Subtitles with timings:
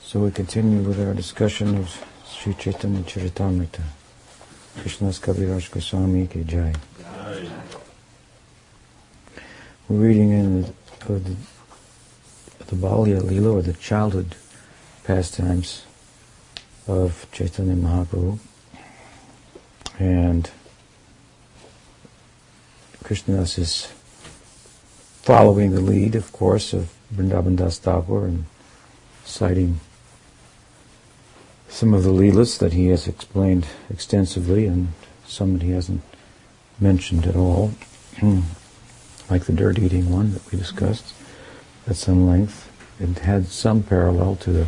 [0.00, 3.82] So we continue with our discussion of Sri Chaitanya Charitamrita.
[4.78, 6.72] Krishnadas Kaviraj Goswami ki jai.
[9.86, 10.72] We're reading in the,
[11.12, 11.36] the,
[12.68, 14.34] the Balya Lila or the childhood
[15.04, 15.82] pastimes
[16.88, 18.38] of Chaitanya Mahaprabhu.
[19.98, 20.50] And
[23.04, 23.92] Krishnadas is
[25.22, 28.46] following the lead, of course, of Vrindavan Das Thakur and
[29.24, 29.80] citing
[31.68, 34.88] some of the Leelas that he has explained extensively and
[35.26, 36.02] some that he hasn't
[36.80, 37.68] mentioned at all,
[38.18, 38.40] hmm,
[39.30, 41.12] like the dirt eating one that we discussed
[41.86, 42.70] at some length.
[42.98, 44.66] It had some parallel to the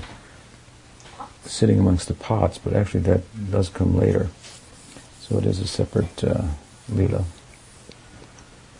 [1.44, 4.28] sitting amongst the pots, but actually that does come later.
[5.20, 6.48] So it is a separate uh,
[6.90, 7.24] Leela,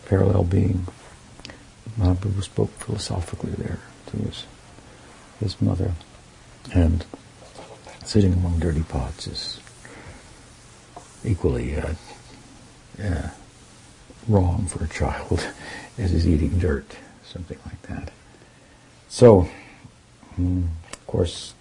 [0.05, 0.87] parallel being.
[1.97, 4.45] Mahaprabhu spoke philosophically there to his,
[5.39, 5.93] his mother.
[6.73, 7.05] And
[8.03, 9.59] sitting among dirty pots is
[11.23, 11.93] equally uh,
[13.01, 13.29] uh,
[14.27, 15.47] wrong for a child
[15.97, 18.11] as is eating dirt, something like that.
[19.09, 19.47] So,
[20.39, 21.53] mm, of course,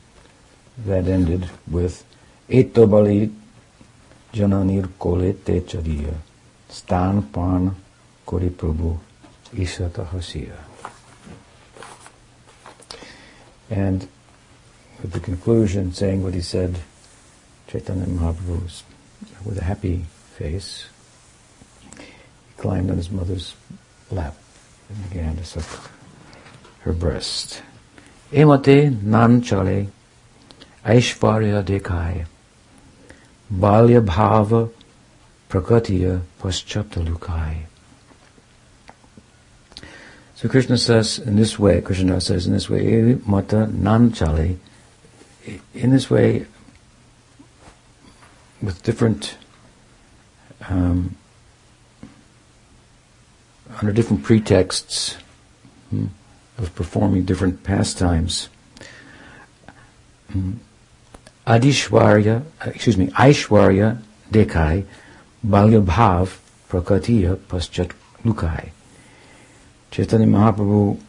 [0.86, 2.04] that ended with
[2.48, 3.32] Etobali
[4.32, 6.14] Jananir Kole Techariya
[6.68, 7.74] Stan Pan
[8.24, 8.98] Kori Prabhu
[9.54, 10.56] Ishata Hasiya.
[13.70, 14.08] And
[15.02, 16.78] with the conclusion saying what he said,
[17.68, 18.82] Chaitanya Mahaprabhu
[19.44, 20.88] with a happy face.
[21.98, 23.54] He climbed on his mother's
[24.10, 24.36] lap
[24.88, 25.90] and began to suck
[26.80, 27.62] her breast.
[28.32, 29.88] Emate nan chale
[30.84, 32.26] aishvarya dekai
[33.50, 34.70] balya bhava
[35.48, 37.66] prakatiya paschaptalukai.
[40.36, 44.56] So Krishna says in this way, Krishna says in this way, mata nan chale
[45.74, 46.46] in this way,
[48.62, 49.36] with different,
[50.68, 51.16] um,
[53.80, 55.16] under different pretexts
[55.90, 56.06] hmm,
[56.58, 58.48] of performing different pastimes,
[60.34, 60.60] um,
[61.50, 64.00] Adishwarya, excuse me, Aishwarya
[64.30, 64.84] Dekai,
[65.42, 66.38] Balya Bhav
[66.68, 67.90] Prakatiya Paschat
[68.22, 68.70] Lukai.
[69.90, 71.00] Chaitanya Mahaprabhu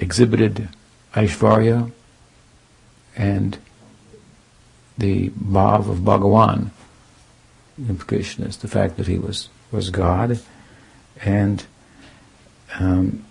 [0.00, 0.68] exhibited
[1.14, 1.92] Aishvarya
[3.14, 3.58] and
[4.98, 6.70] the bhav of Bhagawan.
[7.78, 10.40] The implication is the fact that he was, was God,
[11.22, 11.64] and
[12.80, 13.24] um,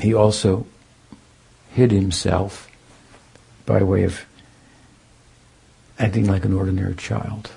[0.00, 0.66] he also
[1.72, 2.68] hid himself
[3.66, 4.24] by way of
[5.98, 7.50] acting like an ordinary child.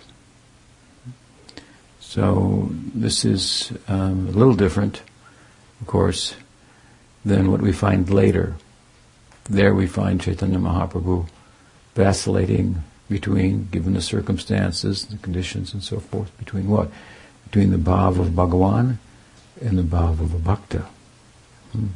[2.00, 5.02] So this is um, a little different,
[5.80, 6.36] of course,
[7.24, 8.56] than what we find later.
[9.50, 11.30] There we find Chaitanya Mahaprabhu
[11.96, 16.90] vacillating between, given the circumstances, the conditions and so forth, between what?
[17.46, 18.98] Between the bhav of Bhagavan
[19.62, 20.86] and the bhav of a bhakta.
[21.72, 21.88] Hmm.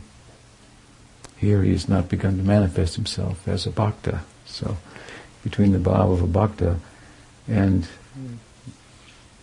[1.45, 4.21] Here he has not begun to manifest himself as a bhakta.
[4.47, 4.77] So
[5.43, 6.77] between the bhav of a bhakta
[7.47, 7.87] and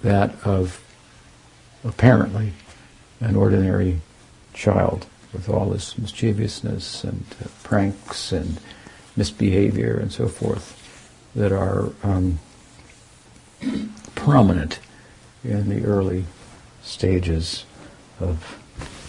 [0.02, 0.82] that of
[1.84, 2.54] apparently
[3.20, 4.00] an ordinary
[4.52, 8.58] child with all this mischievousness and uh, pranks and
[9.14, 10.76] misbehavior and so forth
[11.36, 12.40] that are um,
[14.16, 14.80] prominent
[15.44, 16.24] in the early
[16.82, 17.64] stages
[18.18, 18.58] of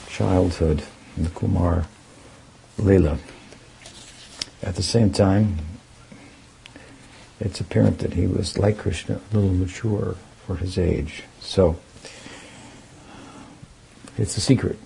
[0.08, 0.84] childhood
[1.18, 1.88] in the Kumar
[2.78, 3.18] Leela.
[4.62, 5.58] At the same time,
[7.40, 11.24] it's apparent that he was like Krishna, a little mature for his age.
[11.40, 11.78] So,
[14.18, 14.78] it's a secret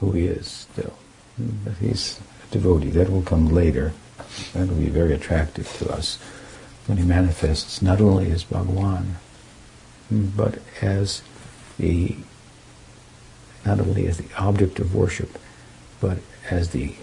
[0.00, 0.94] who he is still.
[1.38, 2.90] But he's a devotee.
[2.90, 3.92] That will come later.
[4.52, 6.18] That will be very attractive to us
[6.86, 9.14] when he manifests not only as Bhagawan,
[10.10, 11.22] but as
[11.78, 12.16] the
[13.64, 15.38] not only as the object of worship,
[16.00, 16.18] but
[16.50, 16.94] as the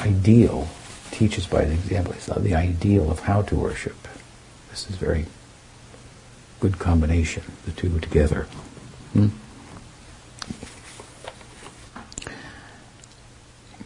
[0.00, 0.68] ideal,
[1.10, 3.96] teaches by the example, it's the ideal of how to worship.
[4.70, 5.26] This is very
[6.60, 8.46] good combination, the two together.
[9.12, 9.28] Hmm?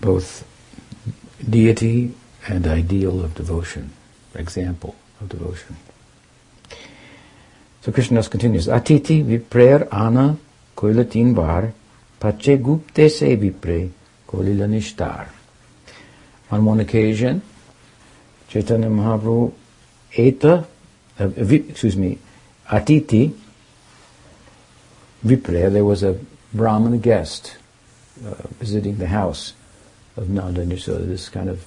[0.00, 0.44] both
[1.48, 2.14] deity
[2.46, 3.90] and ideal of devotion,
[4.34, 5.76] example of devotion.
[7.82, 10.36] So Krishna continues, Atiti viprayer ana
[10.76, 11.72] koilatin var
[12.20, 13.90] pache gupte se vipre
[14.26, 15.28] kolila nishtar.
[16.50, 17.42] On one occasion,
[18.48, 19.52] Chaitanya Mahaprabhu
[20.16, 20.66] Eta,
[21.20, 22.18] uh, excuse me,
[22.68, 23.34] Atiti,
[25.24, 26.18] Vipre, there was a
[26.54, 27.56] Brahmana guest
[28.24, 29.52] uh, visiting the house
[30.16, 30.78] of Nanda.
[30.78, 31.66] So this kind of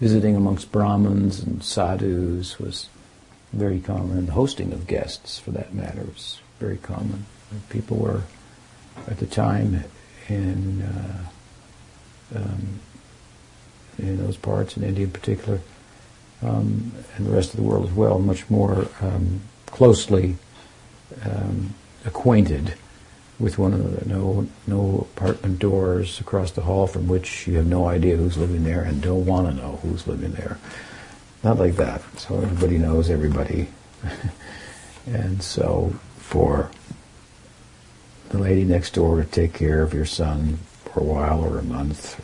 [0.00, 2.88] visiting amongst Brahmins and sadhus was
[3.52, 7.26] very common, and the hosting of guests, for that matter, was very common.
[7.70, 8.22] People were,
[9.06, 9.84] at the time,
[10.28, 12.80] in uh, um,
[13.98, 15.60] in those parts, in India in particular,
[16.42, 20.36] um, and the rest of the world as well, much more um, closely
[21.24, 21.74] um,
[22.04, 22.74] acquainted
[23.38, 24.02] with one another.
[24.06, 28.64] No, no apartment doors across the hall from which you have no idea who's living
[28.64, 30.58] there and don't want to know who's living there.
[31.44, 32.02] Not like that.
[32.18, 33.68] So everybody knows everybody.
[35.06, 36.70] and so for
[38.30, 41.62] the lady next door to take care of your son for a while or a
[41.62, 42.20] month,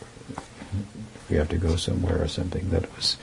[1.35, 3.17] you have to go somewhere or something, that was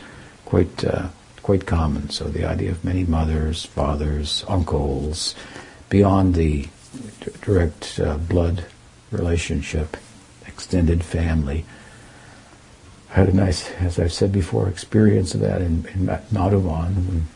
[0.45, 1.07] quite uh,
[1.41, 2.09] quite common.
[2.09, 5.35] So the idea of many mothers, fathers, uncles,
[5.89, 6.67] beyond the
[7.21, 8.65] d- direct uh, blood
[9.11, 9.97] relationship,
[10.45, 11.65] extended family.
[13.11, 17.27] I had a nice, as I've said before, experience of that in, in when,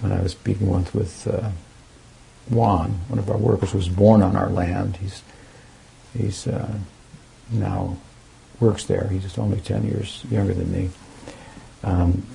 [0.00, 1.50] when I was speaking once with uh,
[2.50, 4.96] Juan, one of our workers, who was born on our land.
[4.96, 5.22] He's
[6.16, 6.74] he's uh,
[7.50, 7.96] now
[8.62, 9.08] works there.
[9.08, 10.90] He's only ten years younger than me.
[11.82, 12.26] Um,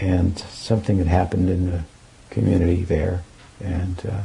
[0.00, 1.82] and something had happened in the
[2.30, 3.22] community there,
[3.60, 4.22] and uh,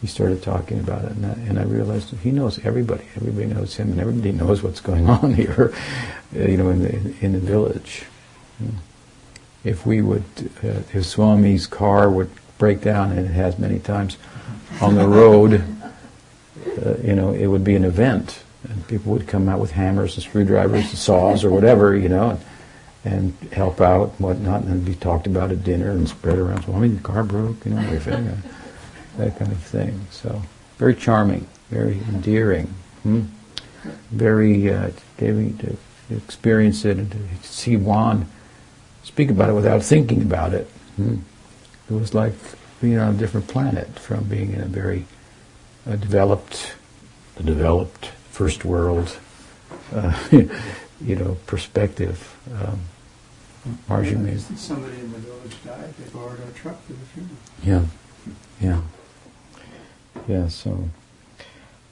[0.00, 3.04] he started talking about it, and I, and I, realized he knows everybody.
[3.16, 5.72] Everybody knows him, and everybody knows what's going on here,
[6.36, 8.04] uh, you know, in the in the village.
[9.62, 10.24] If we would,
[10.64, 14.16] uh, if Swami's car would break down, and it has many times,
[14.80, 15.54] on the road,
[16.84, 20.14] uh, you know, it would be an event, and people would come out with hammers
[20.14, 22.30] and screwdrivers and saws or whatever, you know.
[22.30, 22.40] And,
[23.04, 26.64] and help out and whatnot, and be talked about at dinner and spread around.
[26.64, 28.42] So, I mean, the car broke, you know, everything
[29.16, 30.06] that kind of thing.
[30.10, 30.42] So
[30.78, 33.22] very charming, very endearing, hmm?
[34.10, 34.90] very uh,
[35.20, 35.76] me to
[36.10, 38.26] experience it and to see Juan
[39.02, 40.66] speak about it without thinking about it.
[40.96, 41.18] Hmm?
[41.88, 42.34] It was like
[42.80, 45.06] being on a different planet from being in a very
[45.86, 46.74] uh, developed,
[47.42, 48.10] developed
[48.40, 49.18] first world,
[49.94, 52.16] uh, you know, perspective.
[52.58, 52.80] Um,
[53.86, 54.12] Margie
[54.56, 55.92] Somebody in the village died.
[55.98, 57.36] They borrowed our truck for the funeral.
[57.62, 57.84] Yeah,
[58.66, 58.80] yeah.
[60.26, 60.88] Yeah, so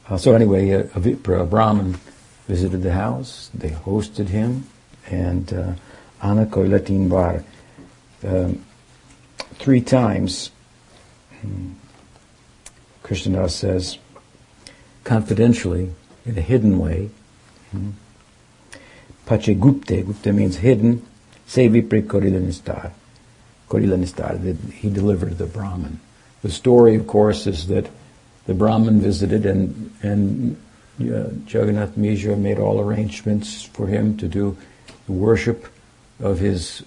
[0.08, 1.98] uh, so anyway, uh, a, Vipra, a Brahmin,
[2.46, 3.50] visited the house.
[3.52, 4.64] They hosted him,
[5.10, 5.74] and uh,
[6.22, 7.44] Anna Koilatin Bar
[8.26, 8.64] um,
[9.56, 10.50] three times.
[11.42, 11.72] Hmm,
[13.02, 13.98] Krishnadas says
[15.04, 15.90] confidentially,
[16.28, 17.10] in a hidden way.
[19.26, 21.04] Pache Gupte, Gupta means hidden.
[21.46, 22.92] Se Vipre Korilanistar.
[23.68, 26.00] Korilanistar, that he delivered the Brahman.
[26.42, 27.90] The story, of course, is that
[28.46, 30.56] the Brahman visited, and and
[31.00, 34.56] uh, Jagannath Mishra made all arrangements for him to do
[35.06, 35.66] the worship
[36.20, 36.82] of his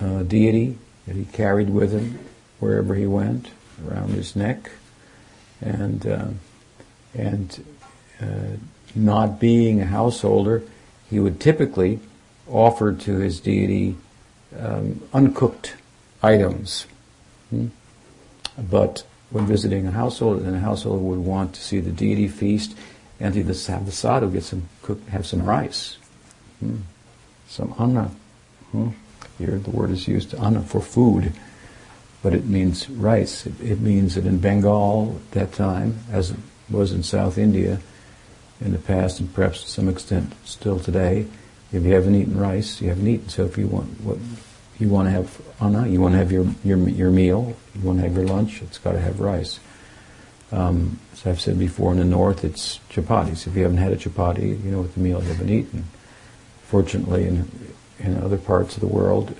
[0.00, 2.18] uh, deity that he carried with him
[2.60, 3.48] wherever he went,
[3.86, 4.70] around his neck,
[5.60, 6.28] and uh,
[7.14, 7.64] and
[8.20, 8.56] uh,
[8.94, 10.62] not being a householder,
[11.08, 12.00] he would typically
[12.48, 13.96] offer to his deity
[14.58, 15.74] um, uncooked
[16.22, 16.86] items.
[17.50, 17.68] Hmm?
[18.58, 22.76] But when visiting a household, and a household would want to see the deity feast,
[23.20, 25.98] and to have the sadhu get some cook, have some rice,
[26.58, 26.76] hmm.
[27.48, 28.10] some anna.
[28.72, 28.88] Hmm.
[29.38, 31.32] Here the word is used anna for food,
[32.22, 33.46] but it means rice.
[33.46, 36.36] It, it, means that in Bengal at that time, as it
[36.68, 37.80] was in South India
[38.60, 41.26] in the past, and perhaps to some extent still today,
[41.72, 43.28] if you haven't eaten rice, you haven't eaten.
[43.28, 44.18] So if you want what
[44.78, 47.98] you want to have anna, you want to have your, your, your meal, you want
[47.98, 49.60] to have your lunch, it's got to have rice.
[50.52, 53.46] Um, as I've said before, in the north it's chapatis.
[53.46, 55.84] If you haven't had a chapati, you know what the meal you haven't eaten.
[56.62, 57.50] Fortunately, in,
[57.98, 59.36] in other parts of the world,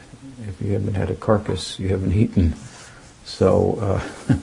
[0.47, 2.55] if you haven't had a carcass, you haven't eaten.
[3.25, 4.39] So, uh,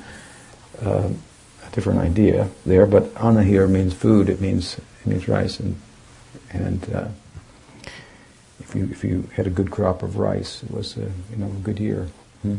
[0.85, 1.09] uh,
[1.77, 2.87] different idea there.
[2.87, 4.29] But anna here means food.
[4.29, 5.79] It means it means rice, and
[6.49, 7.07] and uh,
[8.59, 11.45] if you if you had a good crop of rice, it was a you know
[11.45, 12.07] a good year.
[12.41, 12.55] Hmm.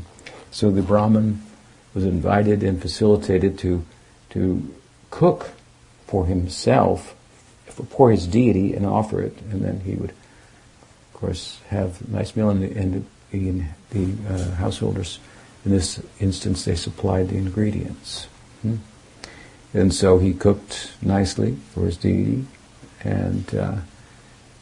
[0.53, 1.43] So the Brahmin
[1.95, 3.85] was invited and facilitated to
[4.31, 4.73] to
[5.11, 5.51] cook
[6.07, 7.17] for himself,
[7.91, 12.37] for his deity, and offer it, and then he would, of course, have a nice
[12.37, 12.51] meal.
[12.51, 15.19] And the, and the, the uh, householders,
[15.65, 18.29] in this instance, they supplied the ingredients.
[18.63, 18.77] Hmm.
[19.75, 22.47] And so he cooked nicely for his deity,
[23.05, 23.77] and uh,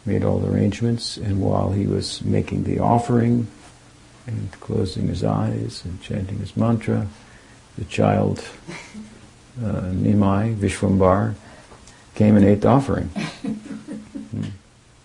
[0.04, 3.48] made all the arrangements, and while he was making the offering
[4.26, 7.06] and closing his eyes and chanting his mantra,
[7.78, 8.42] the child,
[9.62, 11.34] uh, Nimai, Vishwambar,
[12.14, 13.06] came and ate the offering.
[13.06, 14.44] Hmm.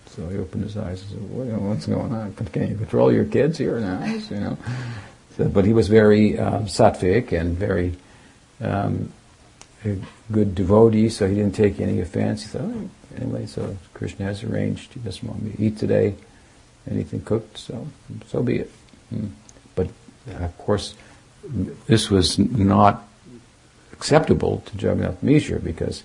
[0.06, 2.34] So he opened his eyes and said, "What's going on?
[2.34, 4.58] Can you control your kids here house?" You know.
[5.36, 7.94] So, but he was very um, sattvic and very
[8.60, 9.12] um,
[9.84, 9.96] a
[10.30, 12.42] good devotee, so he didn't take any offense.
[12.42, 14.94] He thought, oh, anyway, so Krishna has arranged.
[14.94, 16.14] He doesn't want me to eat today,
[16.90, 17.86] anything cooked, so
[18.26, 18.70] so be it.
[19.10, 19.28] Hmm.
[19.74, 19.88] But
[20.26, 20.94] of course,
[21.86, 23.08] this was not
[23.92, 26.02] acceptable to Jagannath Mishra because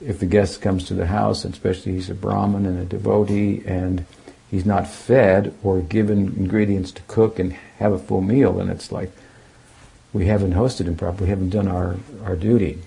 [0.00, 4.04] if the guest comes to the house, especially he's a Brahmin and a devotee, and
[4.50, 8.92] he's not fed or given ingredients to cook and have a full meal, then it's
[8.92, 9.10] like
[10.12, 12.78] we haven't hosted him properly, we haven't done our, our duty.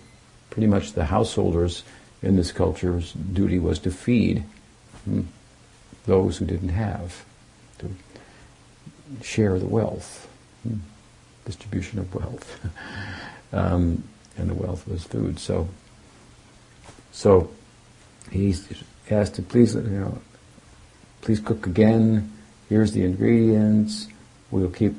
[0.60, 1.84] Pretty much the householders
[2.22, 4.44] in this culture's duty was to feed
[5.06, 5.22] hmm,
[6.06, 7.24] those who didn't have,
[7.78, 7.89] to
[9.22, 10.28] share the wealth,
[10.63, 10.80] hmm,
[11.46, 12.60] distribution of wealth.
[13.54, 14.04] um,
[14.38, 15.39] and the wealth was food.
[15.39, 15.70] So
[17.13, 17.50] so
[18.30, 18.54] he
[19.10, 20.22] asked to please, you know,
[21.22, 22.34] please cook again.
[22.68, 24.10] Here's the ingredients.
[24.51, 24.96] We'll keep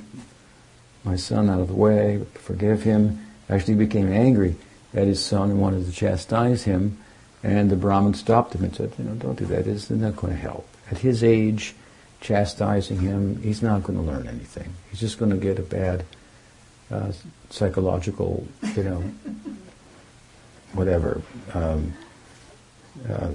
[1.05, 2.25] my son out of the way.
[2.33, 3.27] Forgive him.
[3.51, 4.57] Actually, became angry
[4.95, 6.99] at his son and wanted to chastise him.
[7.43, 9.67] And the Brahmin stopped him and said, you know, don't do that.
[9.67, 10.69] It's not going to help.
[10.91, 11.75] At his age,
[12.21, 14.75] chastising him, he's not going to learn anything.
[14.91, 16.05] He's just going to get a bad
[16.91, 17.13] uh,
[17.49, 19.01] psychological, you know,
[20.75, 21.23] whatever
[21.55, 21.95] um,
[23.09, 23.31] uh,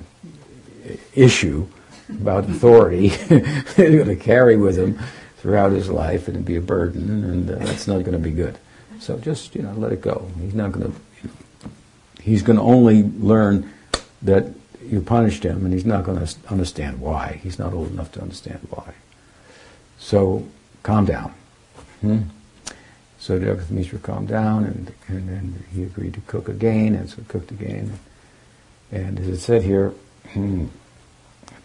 [1.15, 1.67] issue
[2.09, 4.99] about authority he's going to carry with him
[5.37, 8.57] throughout his life and be a burden, and uh, that's not going to be good.
[8.99, 10.27] So just you know, let it go.
[10.41, 10.99] He's not going to.
[12.25, 13.71] He's going to only learn
[14.23, 14.47] that
[14.83, 17.39] you punished him, and he's not going to understand why.
[17.43, 18.95] He's not old enough to understand why.
[19.99, 20.47] So
[20.81, 21.35] calm down.
[22.01, 22.21] Hmm?
[23.19, 27.17] So Jagannath Mishra calmed down, and, and then he agreed to cook again, and so
[27.27, 27.99] cooked again.
[28.91, 29.93] And as it said here,
[30.29, 30.65] hmm,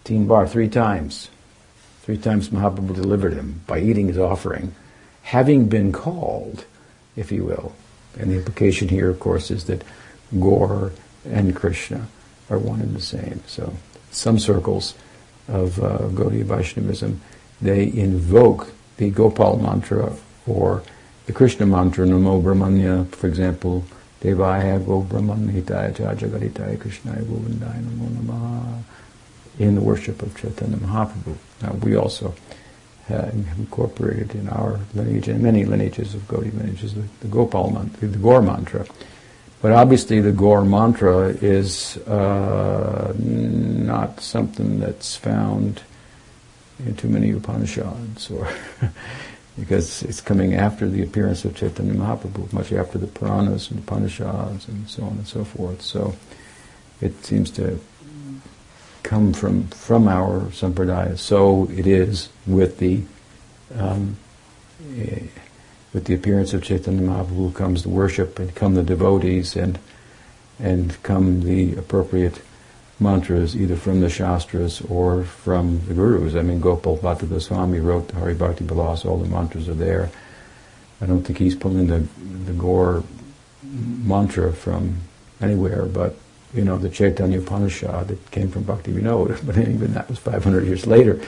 [0.05, 1.31] Teen Bar three times.
[2.03, 4.75] Three times Mahaprabhu delivered him by eating his offering,
[5.23, 6.67] having been called,
[7.17, 7.75] if you will.
[8.19, 9.85] And the implication here, of course, is that
[10.39, 10.93] Gaur
[11.25, 12.07] and Krishna
[12.49, 13.43] are one and the same.
[13.47, 13.75] So
[14.11, 14.95] some circles
[15.49, 17.21] of uh, Gaudiya Vaishnavism,
[17.61, 20.15] they invoke the Gopal mantra
[20.47, 20.83] or
[21.27, 23.85] the Krishna mantra, Namo Brahmanya, for example,
[24.21, 28.83] Devaya Go Brahmanitaya Jagaritaya Krishnaya Govindaya Namo Namaha,
[29.59, 31.37] in the worship of Chaitanya Mahaprabhu.
[31.63, 32.35] Now, we also
[33.07, 38.09] have incorporated in our lineage and many lineages of Gaudiya lineages the, the Gopal mantra,
[38.09, 38.87] the Gaur mantra.
[39.63, 45.83] But obviously, the Gaur mantra is uh, not something that's found
[46.87, 48.49] in too many Upanishads or
[49.59, 54.67] because it's coming after the appearance of Chaitanya Mahaprabhu, much after the Puranas and Upanishads
[54.67, 55.83] and so on and so forth.
[55.83, 56.15] So
[57.03, 57.79] it seems to
[59.03, 61.19] come from from our sampradaya.
[61.19, 63.03] So it is with the
[63.75, 64.17] um,
[64.97, 65.27] eh,
[65.93, 69.79] with the appearance of Chaitanya Mahaprabhu comes the worship and come the devotees and
[70.59, 72.43] and come the appropriate
[73.01, 76.35] mantras either from the Shastras or from the Gurus.
[76.35, 80.11] I mean, Gopal Bhatta Goswami wrote the Hari Bhakti Vilas, all the mantras are there.
[81.01, 82.07] I don't think he's pulling the,
[82.45, 83.03] the Gaur
[83.63, 84.97] mantra from
[85.41, 86.17] anywhere, but
[86.53, 90.67] you know, the Chaitanya Upanishad that came from Bhakti Vinod, but even that was 500
[90.67, 91.21] years later.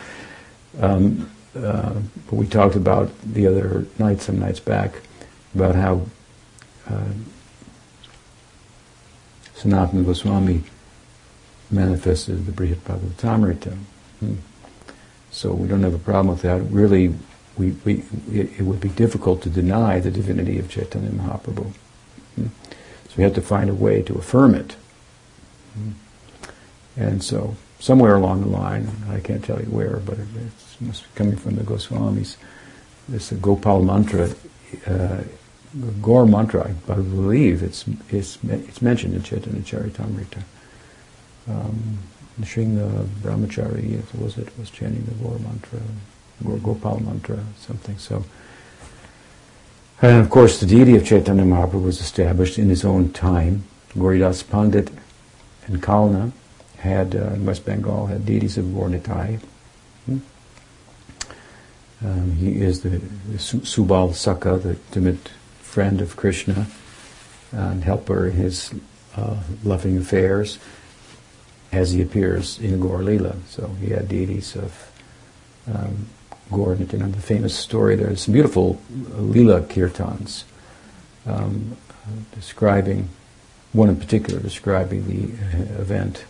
[0.78, 1.94] Um, uh,
[2.30, 4.94] we talked about the other night, some nights back,
[5.54, 6.06] about how
[6.88, 7.12] uh,
[9.54, 10.64] Sanatana Goswami
[11.70, 13.76] manifested the Brihad Bhagavatamrita.
[14.20, 14.34] Hmm.
[15.30, 16.60] So we don't have a problem with that.
[16.62, 17.14] Really,
[17.56, 21.72] we, we, it, it, would be difficult to deny the divinity of Chaitanya Mahaprabhu.
[22.36, 22.46] Hmm.
[23.08, 24.76] So we have to find a way to affirm it.
[25.74, 25.90] Hmm.
[26.96, 30.28] And so, somewhere along the line, I can't tell you where, but it,
[30.80, 32.36] must be coming from the Goswamis,
[33.08, 34.30] this Gopal mantra,
[34.86, 35.22] uh,
[36.00, 40.42] Gaur mantra, I believe it's, it's, it's mentioned in Chaitanya Charitamrita
[41.48, 41.98] um,
[42.40, 45.80] Nrsinga Brahmachari, was it, was chanting the Gaur mantra,
[46.44, 47.98] Gaur Gopal mantra, something.
[47.98, 48.24] So,
[50.00, 53.64] and of course, the deity of Chaitanya Mahaprabhu was established in his own time.
[53.94, 54.90] Gauridas Pandit
[55.66, 56.32] and Kalna
[56.82, 59.38] had, uh, in West Bengal, had deities of Gaur Nitai.
[60.06, 60.18] Hmm?
[62.04, 65.28] Um, he is the, the Subal Saka, the intimate
[65.60, 66.66] friend of Krishna
[67.52, 68.74] and helper in his
[69.16, 70.58] uh, loving affairs
[71.70, 73.36] as he appears in Gaur Lila.
[73.48, 74.90] So he had deities of
[75.72, 76.08] um,
[76.50, 76.74] Gaur.
[76.74, 80.44] The famous story, there's some beautiful Lila kirtans
[81.26, 81.76] um,
[82.34, 83.08] describing,
[83.72, 86.24] one in particular describing the event.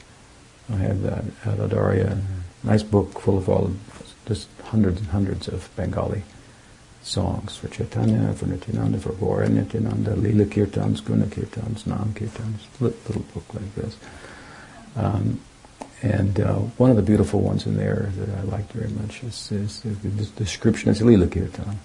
[0.72, 2.18] I have that at
[2.64, 3.72] nice book full of all,
[4.26, 6.22] just hundreds and hundreds of Bengali
[7.02, 13.22] songs for Chaitanya, for Nityananda, for Gaur Nityananda, Lila Kirtans, Guna Kirtans, Nam Kirtans, little
[13.34, 13.96] book like this.
[14.96, 15.40] Um,
[16.02, 19.52] and uh, one of the beautiful ones in there that I liked very much is,
[19.52, 21.78] is the, the description as Lila Kirtan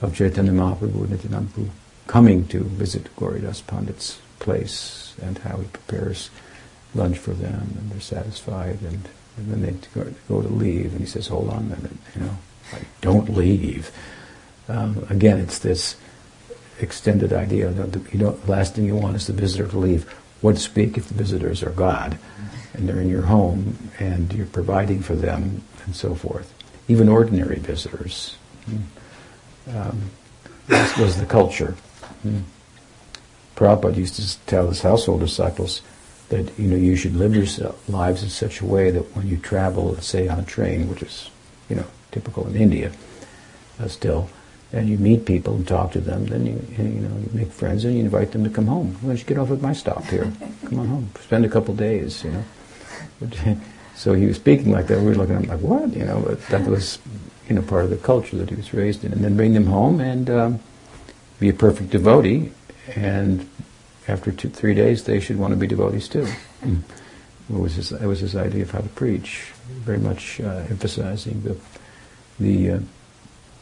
[0.00, 1.70] of Chaitanya Mahaprabhu and Nityananda
[2.06, 6.30] coming to visit Gauridas Pandit's place and how he prepares
[6.94, 11.00] lunch for them and they're satisfied and, and then they go, go, to leave and
[11.00, 12.36] he says, hold on a minute, you know,
[12.72, 13.90] like, don't leave.
[14.68, 15.96] Um, again, it's this
[16.80, 17.70] extended idea.
[17.70, 20.08] You know, the last thing you want is the visitor to leave.
[20.40, 22.18] What speak if the visitors are God
[22.74, 26.54] and they're in your home and you're providing for them and so forth?
[26.88, 28.36] Even ordinary visitors.
[29.74, 30.10] Um,
[30.66, 31.76] this was the culture.
[32.26, 32.42] Mm.
[33.56, 35.82] Prabhupada used to tell his household disciples
[36.30, 39.36] that you know you should live your lives in such a way that when you
[39.36, 41.30] travel, say on a train, which is
[41.68, 42.90] you know typical in India,
[43.78, 44.30] uh, still,
[44.72, 47.84] and you meet people and talk to them, then you, you know you make friends
[47.84, 48.94] and you invite them to come home.
[49.00, 50.32] Why don't you get off at my stop here?
[50.64, 51.10] Come on home.
[51.20, 52.44] Spend a couple days, you know.
[54.00, 54.98] So he was speaking like that.
[54.98, 55.94] We were looking at him like, what?
[55.94, 56.98] You know, but that was
[57.48, 59.12] you know part of the culture that he was raised in.
[59.12, 60.60] And then bring them home and um,
[61.38, 62.50] be a perfect devotee.
[62.96, 63.46] And
[64.08, 66.26] after two, three days, they should want to be devotees too.
[66.62, 66.82] Mm.
[67.50, 71.42] It was his, it was his idea of how to preach, very much uh, emphasizing
[71.42, 71.56] the
[72.38, 72.80] the uh,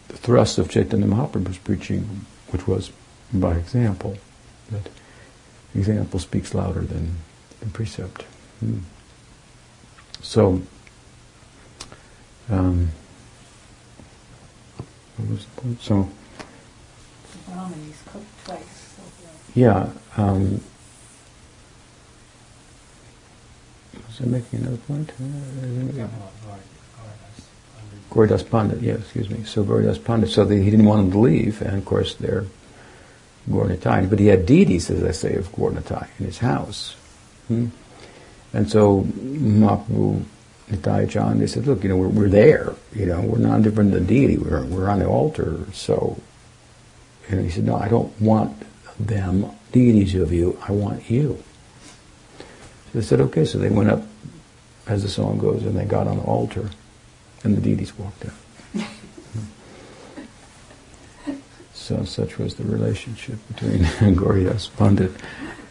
[0.08, 2.90] the thrust of Chaitanya Mahaprabhu's preaching, which was
[3.32, 4.16] by example,
[4.70, 4.88] that
[5.74, 7.16] example speaks louder than,
[7.60, 8.22] than precept.
[8.60, 8.78] Hmm.
[10.22, 10.62] So,
[12.48, 12.88] um,
[15.80, 16.08] so,
[19.54, 19.88] yeah.
[20.18, 20.60] Um,
[23.94, 25.12] was I making another point?
[25.12, 26.08] Uh,
[28.10, 29.44] Gauridas Pandit, yeah, excuse me.
[29.44, 32.46] So Gauridas Pandit, so he didn't want him to leave, and of course they're
[33.48, 34.10] Gaurnitai.
[34.10, 36.96] But he had deities, as I say, of Gaurnitai in his house.
[37.46, 37.68] Hmm?
[38.52, 40.24] And so Mahaprabhu
[40.70, 43.92] Nitai Chan, they said, look, you know, we're, we're there, you know, we're not different
[43.92, 46.20] than deity, we're, we're on the altar, so,
[47.28, 48.66] and he said, no, I don't want
[48.98, 51.42] them, deities of you, I want you.
[52.38, 52.44] So
[52.94, 54.02] they said, okay, so they went up,
[54.86, 56.70] as the song goes, and they got on the altar.
[57.44, 58.84] And the deities walked out.
[61.72, 63.80] so such was the relationship between
[64.16, 65.12] Gauridas Pandit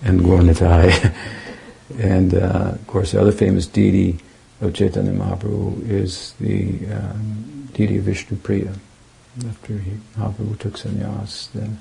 [0.04, 1.14] and Gaurnitai.
[2.00, 4.20] and uh, of course, the other famous deity
[4.62, 8.74] of Chaitanya Mahaprabhu is the um, deity of Vishnu Priya.
[9.48, 11.80] After he, Mahaprabhu took sannyas, then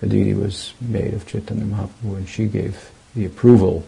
[0.00, 3.84] the deity was made of Chaitanya Mahaprabhu, and she gave the approval.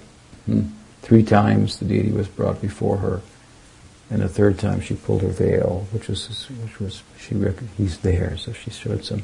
[0.46, 0.62] Hmm.
[1.03, 3.23] Three times the deity was brought before her
[4.11, 7.37] and the third time she pulled her veil, which was which was she
[7.79, 9.23] he's there, so she showed some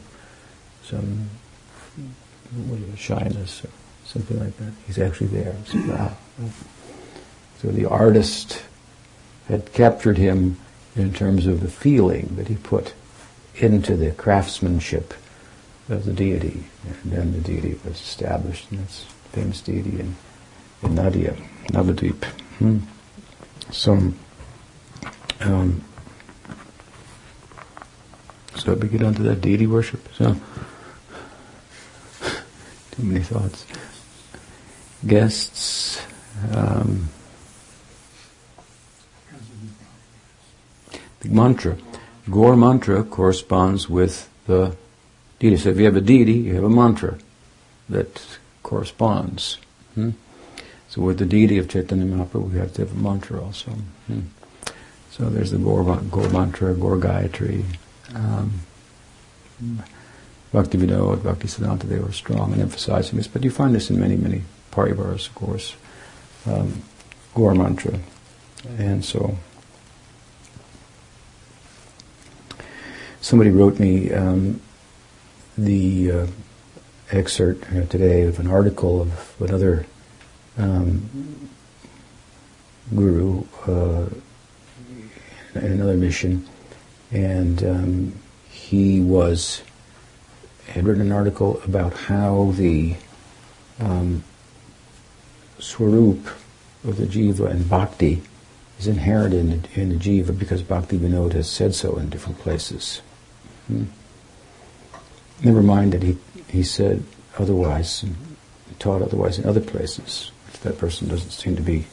[0.84, 1.28] some
[2.96, 3.70] shyness or
[4.04, 4.72] something like that.
[4.86, 5.56] He's actually there.
[5.66, 6.16] So, wow.
[7.60, 8.62] so the artist
[9.48, 10.56] had captured him
[10.94, 12.94] in terms of the feeling that he put
[13.56, 15.12] into the craftsmanship
[15.88, 16.64] of the deity.
[17.02, 20.16] And then the deity was established in this famous deity in,
[20.82, 21.36] in Nadia,
[21.72, 22.24] Navadvip.
[22.58, 22.78] Hmm.
[23.70, 24.12] So
[25.40, 25.82] um,
[28.56, 30.08] so we get onto that deity worship.
[30.14, 30.34] So
[32.92, 33.66] too many thoughts.
[35.06, 36.02] Guests.
[36.52, 37.08] Um,
[41.20, 41.76] the mantra,
[42.30, 44.76] Gaur mantra corresponds with the
[45.38, 45.56] deity.
[45.56, 47.18] So if you have a deity, you have a mantra
[47.88, 48.22] that
[48.62, 49.58] corresponds.
[49.94, 50.10] Hmm?
[50.88, 53.70] So with the deity of Chaitanya Mahaprabhu, we have to have a mantra also.
[54.06, 54.20] Hmm?
[55.10, 57.64] So there's the Gaur, Gaur mantra, Gaur Gayatri.
[58.14, 58.60] Um,
[60.52, 63.98] Bhakti Vinod, Bhakti Siddhanta, they were strong in emphasizing this, but you find this in
[63.98, 65.74] many, many paribars, of course.
[66.46, 66.82] Um,
[67.34, 67.98] Gaur mantra.
[68.78, 69.36] And so,
[73.20, 74.60] somebody wrote me um,
[75.56, 76.26] the uh,
[77.10, 79.86] excerpt uh, today of an article of another
[80.58, 81.48] um,
[82.94, 84.06] guru, uh,
[85.54, 86.46] in another mission,
[87.10, 88.12] and um,
[88.50, 89.62] he was
[90.68, 92.96] had written an article about how the
[93.80, 94.22] um,
[95.58, 96.26] swarup
[96.84, 98.22] of the jiva and bhakti
[98.78, 103.00] is inherent in the, jiva because Bhakti Vinod has said so in different places.
[103.68, 103.84] Hmm?
[105.42, 106.16] Never mind that he,
[106.48, 107.02] he said
[107.38, 108.04] otherwise,
[108.78, 110.30] taught otherwise in other places,
[110.62, 111.86] that person doesn't seem to be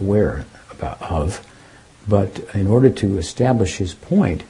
[0.00, 1.46] aware about, of.
[2.06, 4.42] But in order to establish his point,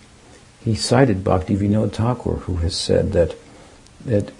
[0.60, 3.36] he cited Bhakti Vinod Thakur, who has said that
[4.06, 4.32] that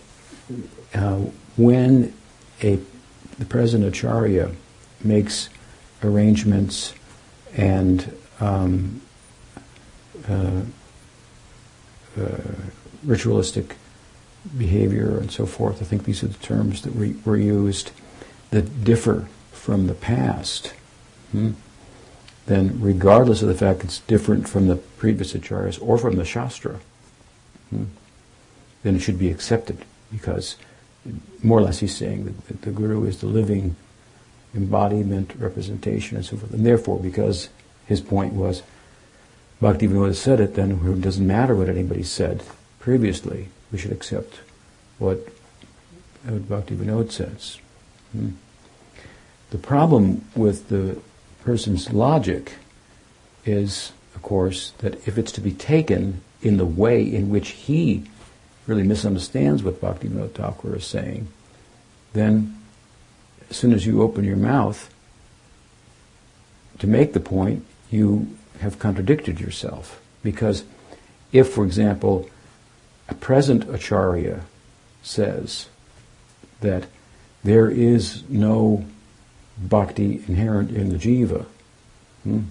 [0.95, 1.19] uh,
[1.57, 2.13] when
[2.63, 2.79] a
[3.39, 4.51] the present acharya
[5.03, 5.49] makes
[6.03, 6.95] arrangements
[7.57, 9.01] and um,
[10.29, 10.61] uh,
[12.21, 12.39] uh,
[13.05, 13.77] ritualistic
[14.57, 15.81] behavior and so forth.
[15.81, 17.93] I think these are the terms that were, were used
[18.51, 20.75] that differ from the past.
[21.33, 21.53] Hmm?
[22.47, 26.81] Then, regardless of the fact it's different from the previous acharyas or from the Shastra,
[27.71, 27.85] hmm?
[28.83, 30.57] then it should be accepted because
[31.43, 33.77] more or less he's saying that, that the Guru is the living
[34.55, 36.53] embodiment, representation, and so forth.
[36.53, 37.49] And therefore, because
[37.87, 38.63] his point was,
[39.61, 42.43] Bhaktivinoda said it, then it doesn't matter what anybody said
[42.85, 43.49] previously.
[43.73, 44.41] We should accept
[44.99, 45.17] what,
[46.25, 47.59] what Bhaktivinoda says.
[48.13, 48.33] Hmm.
[49.49, 51.01] The problem with the
[51.45, 52.57] person's logic
[53.47, 58.05] is, of course, that if it's to be taken in the way in which he
[58.67, 61.29] really misunderstands what Bhaktivinoda Thakur is saying,
[62.13, 62.61] then
[63.49, 64.95] as soon as you open your mouth
[66.81, 70.03] to make the point, you have contradicted yourself.
[70.23, 70.65] Because
[71.33, 72.29] if, for example,
[73.09, 74.43] a present acharya
[75.03, 75.69] says
[76.61, 76.87] that
[77.43, 78.85] there is no
[79.59, 81.45] bhakti inherent in the jiva,
[82.23, 82.43] hmm,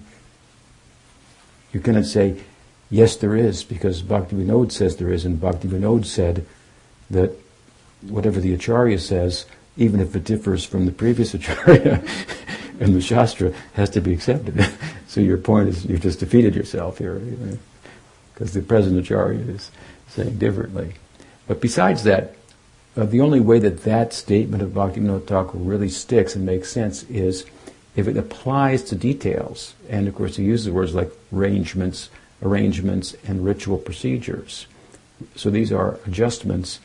[1.72, 2.40] you cannot say,
[2.88, 6.46] yes, there is, because Bhakti Vinod says there is, and Bhakti Vinod said
[7.10, 7.32] that
[8.02, 12.02] whatever the acharya says, even if it differs from the previous acharya
[12.78, 14.64] and the shastra, has to be accepted.
[15.08, 17.20] so your point is you've just defeated yourself here,
[18.32, 19.72] because the present acharya is
[20.14, 20.94] saying differently.
[21.46, 22.34] But besides that,
[22.96, 27.02] uh, the only way that that statement of Bhaktivinoda Thakur really sticks and makes sense
[27.04, 27.44] is
[27.96, 29.74] if it applies to details.
[29.88, 32.08] And of course, he uses words like arrangements,
[32.42, 34.66] arrangements, and ritual procedures.
[35.36, 36.80] So these are adjustments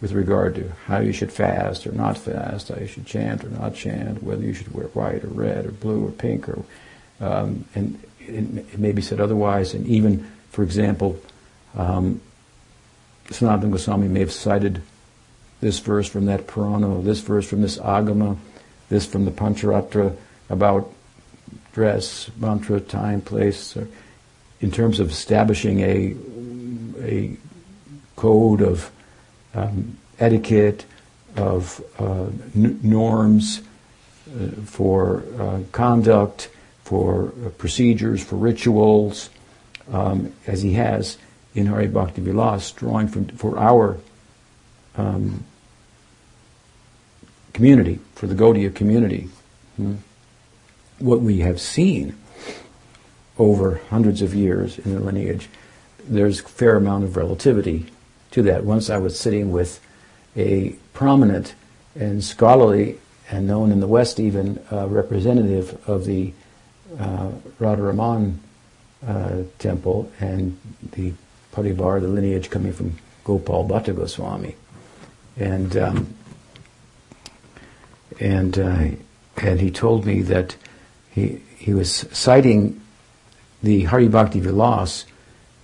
[0.00, 3.50] with regard to how you should fast or not fast, how you should chant or
[3.50, 6.64] not chant, whether you should wear white or red or blue or pink, or
[7.20, 9.74] um, and it, it, may be said otherwise.
[9.74, 11.20] And even, for example,
[11.76, 12.20] um,
[13.32, 14.82] Sanatana Goswami may have cited
[15.60, 18.36] this verse from that Purana, this verse from this Agama,
[18.88, 20.14] this from the Pancharatra
[20.50, 20.92] about
[21.72, 23.76] dress, mantra, time, place,
[24.60, 26.16] in terms of establishing a
[27.02, 27.36] a
[28.16, 28.90] code of
[29.54, 30.84] um, etiquette,
[31.36, 33.62] of uh, n- norms
[34.28, 36.48] uh, for uh, conduct,
[36.84, 39.30] for uh, procedures, for rituals,
[39.90, 41.18] um, as he has
[41.54, 43.98] in Hari Bhakti Vilas, drawing from for our
[44.96, 45.44] um,
[47.52, 49.28] community, for the Gaudiya community.
[49.76, 49.96] Hmm.
[50.98, 52.16] What we have seen
[53.38, 55.48] over hundreds of years in the lineage,
[56.04, 57.86] there's a fair amount of relativity
[58.30, 58.64] to that.
[58.64, 59.80] Once I was sitting with
[60.36, 61.54] a prominent
[61.94, 62.98] and scholarly
[63.30, 66.32] and known in the West even uh, representative of the
[66.98, 68.36] uh, Radharaman
[69.06, 70.58] uh, temple and
[70.92, 71.12] the
[71.52, 74.56] Parivar, the lineage coming from Gopal Bhatta Goswami.
[75.36, 76.14] And, um,
[78.20, 78.84] and, uh,
[79.36, 80.56] and he told me that
[81.10, 82.80] he, he was citing
[83.62, 85.04] the Hari Bhakti Vilas,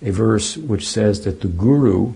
[0.01, 2.13] a verse which says that the Guru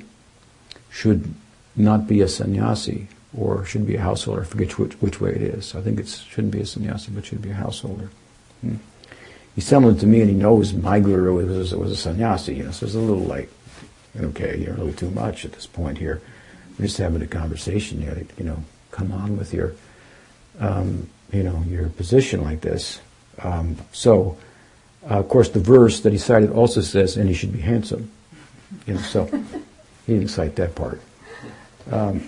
[0.90, 1.34] should
[1.76, 4.42] not be a sannyasi or should be a householder.
[4.42, 5.76] I forget which, which way it is.
[5.76, 8.10] I think it shouldn't be a sannyasi, but should be a householder.
[8.62, 8.76] Hmm.
[9.60, 12.56] Telling it to me, and he knows my guru was, was a sannyasi.
[12.56, 13.50] You know, so it's a little like,
[14.20, 16.22] okay, you're a little too much at this point here.
[16.78, 18.02] We're just having a conversation.
[18.02, 19.74] You, you know, come on with your,
[20.60, 23.00] um, you know, your position like this.
[23.42, 24.38] Um, so,
[25.10, 28.12] uh, of course, the verse that he cited also says, "And he should be handsome."
[28.88, 29.26] You know, so
[30.06, 31.02] he didn't cite that part.
[31.92, 32.28] Um,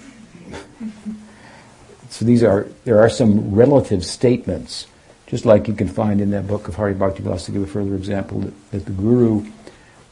[2.10, 4.88] so these are there are some relative statements,
[5.28, 7.67] just like you can find in that book of Hari Bhakti Vilas to give a
[7.67, 9.45] further example that, that the guru,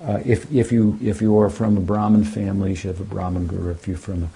[0.04, 3.06] uh, if if you if you are from a Brahmin family, you should have a
[3.06, 3.72] Brahmin guru.
[3.72, 4.30] If you're from a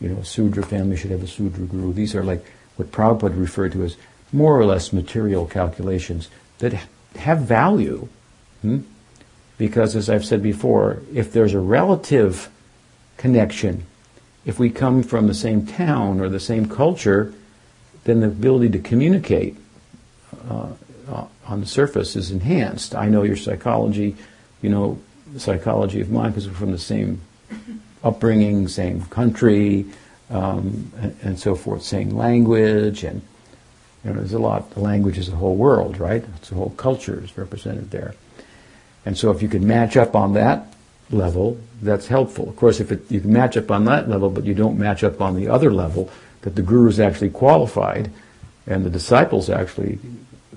[0.00, 1.92] you know a Sudra family, you should have a Sudra guru.
[1.92, 2.44] These are like
[2.76, 3.96] what Prabhupada referred to as
[4.32, 6.72] more or less material calculations that
[7.16, 8.08] have value.
[8.62, 8.80] Hmm?
[9.58, 12.48] Because as I've said before, if there's a relative
[13.16, 13.86] connection
[14.44, 17.32] if we come from the same town or the same culture,
[18.04, 19.56] then the ability to communicate
[20.48, 20.68] uh,
[21.08, 22.94] uh, on the surface is enhanced.
[22.94, 24.16] I know your psychology,
[24.62, 24.98] you know
[25.32, 27.20] the psychology of mine because we're from the same
[28.02, 29.86] upbringing, same country,
[30.30, 33.22] um, and, and, so forth, same language, and
[34.04, 34.70] you know, there's a lot.
[34.70, 36.24] The language is a whole world, right?
[36.36, 38.14] It's a whole culture is represented there,
[39.04, 40.74] and so if you can match up on that
[41.10, 42.48] level, that's helpful.
[42.48, 45.04] Of course, if it, you can match up on that level, but you don't match
[45.04, 46.10] up on the other level,
[46.42, 48.10] that the guru is actually qualified,
[48.66, 49.98] and the disciples actually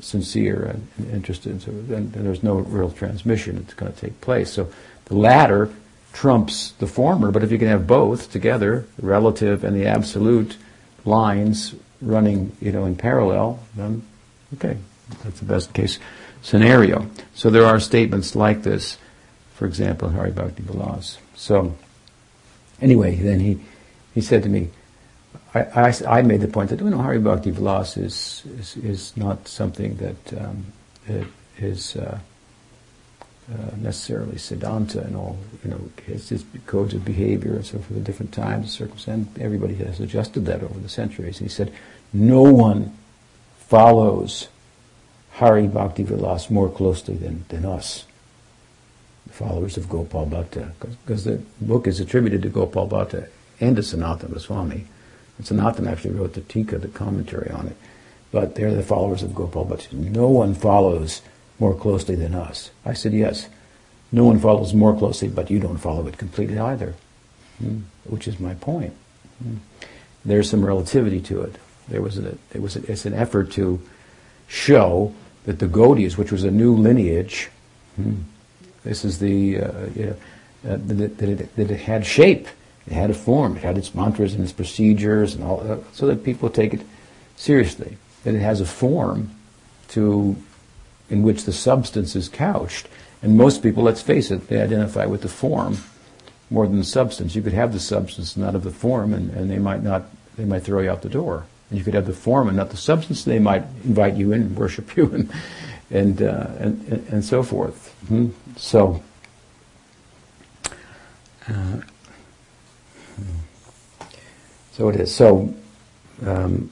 [0.02, 4.52] sincere and, and interested, so then, there's no real transmission that's going to take place.
[4.52, 4.70] So
[5.06, 5.72] the latter
[6.14, 10.58] trumps the former, but if you can have both together, the relative and the absolute
[11.04, 14.04] lines running, you know, in parallel, then
[14.56, 14.78] okay,
[15.24, 16.00] that's the best case
[16.42, 17.10] scenario.
[17.34, 18.98] So there are statements like this,
[19.56, 21.18] for example, in Hari Bhakti Vilas.
[21.36, 21.76] So
[22.82, 23.60] anyway, then he,
[24.14, 24.70] he said to me,
[25.56, 29.18] I, I, I, made the point that you know Hari Bhakti Vilas is, is, is
[29.18, 30.66] not something that um,
[31.58, 32.20] is uh,
[33.52, 35.38] uh, necessarily Siddhanta and all.
[35.64, 39.32] You know, it's just codes of behavior and so forth the different times, and circumstances.
[39.40, 41.38] Everybody has adjusted that over the centuries.
[41.38, 41.72] He said,
[42.12, 42.98] no one
[43.58, 44.50] follows
[45.34, 48.06] Hari Bhakti Vilas more closely than, than us,
[49.28, 50.72] the followers of Gopal Bhatta,
[51.06, 54.86] because the book is attributed to Gopal Bhatta and to Sanatana Goswami.
[55.42, 57.78] Sanatana actually wrote the Tika, the commentary on it.
[58.32, 59.94] But they're the followers of Gopal Bhatta.
[59.94, 61.22] No one follows
[61.60, 62.72] more closely than us.
[62.86, 63.48] I said, yes.
[64.12, 66.96] No one follows more closely, but you don't follow it completely either.
[67.60, 67.82] Hmm.
[68.06, 68.94] Which is my point.
[69.42, 69.58] Hmm.
[70.24, 71.56] There's some relativity to it.
[71.88, 73.82] There was a, it was a, it's an effort to
[74.48, 75.14] show
[75.46, 77.50] that the Gaudiyas, which was a new lineage,
[77.96, 78.16] hmm,
[78.84, 80.14] this is the, uh, uh,
[80.64, 82.48] that, it, that, it, had shape,
[82.88, 86.08] it had a form, it had its mantras and its procedures and all, uh, so
[86.08, 86.82] that people take it
[87.36, 87.98] seriously.
[88.24, 89.32] That it has a form
[89.90, 90.36] to,
[91.10, 92.88] in which the substance is couched.
[93.22, 95.78] And most people, let's face it, they identify with the form
[96.50, 97.36] more than the substance.
[97.36, 100.04] You could have the substance, and not of the form, and, and they might not,
[100.38, 101.46] they might throw you out the door.
[101.70, 103.24] And you could have the form and not the substance.
[103.24, 105.32] They might invite you in and worship you and
[105.92, 107.94] and uh, and, and, so forth.
[108.08, 109.04] hmm So.
[111.48, 111.82] Uh,
[114.76, 115.14] so it is.
[115.14, 115.54] So,
[116.26, 116.72] um,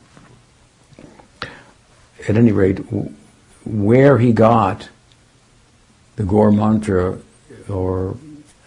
[2.28, 2.80] at any rate,
[3.66, 4.90] where he got
[6.18, 7.18] the Gaur mantra,
[7.70, 8.18] or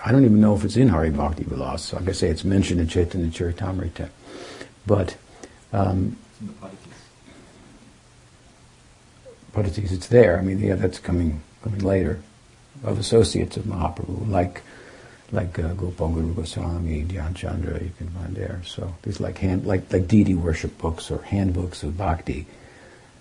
[0.04, 1.92] I don't even know if it's in Hari Bhakti Vilas.
[1.92, 4.08] Like I say, it's mentioned in Chaitanya Charitamrita,
[4.86, 5.16] but
[5.72, 6.16] um,
[9.54, 10.38] it's there.
[10.38, 12.20] I mean, yeah, that's coming coming later
[12.84, 14.62] of associates of Mahaprabhu, like
[15.32, 18.62] like uh, Gopal Guru Goswami, Dhyan Chandra, you can find there.
[18.64, 22.46] So these like hand like like deity worship books or handbooks of bhakti.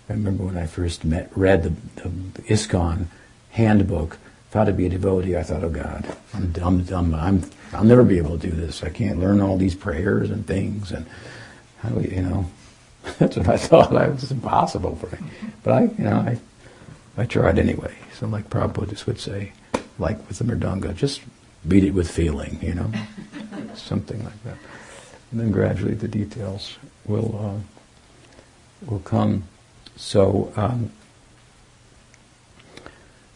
[0.08, 1.70] I remember when I first met read the,
[2.02, 3.06] the, ISKCON
[3.50, 4.18] handbook,
[4.52, 5.36] how to be a devotee.
[5.36, 7.14] I thought, oh God, I'm dumb, dumb.
[7.14, 7.42] I'm
[7.72, 8.82] I'll never be able to do this.
[8.82, 11.06] I can't learn all these prayers and things and
[11.78, 12.46] how do we, you know,
[13.18, 13.92] that's what I thought.
[13.92, 15.28] It was impossible for me.
[15.62, 16.38] But I, you know, I,
[17.18, 17.94] I tried anyway.
[18.18, 19.52] So like Prabhupada would say,
[19.98, 21.20] like with the mridanga, just
[21.66, 22.90] beat it with feeling, you know,
[23.74, 24.56] something like that.
[25.30, 29.44] And then gradually the details will uh, will come.
[29.96, 30.90] So um,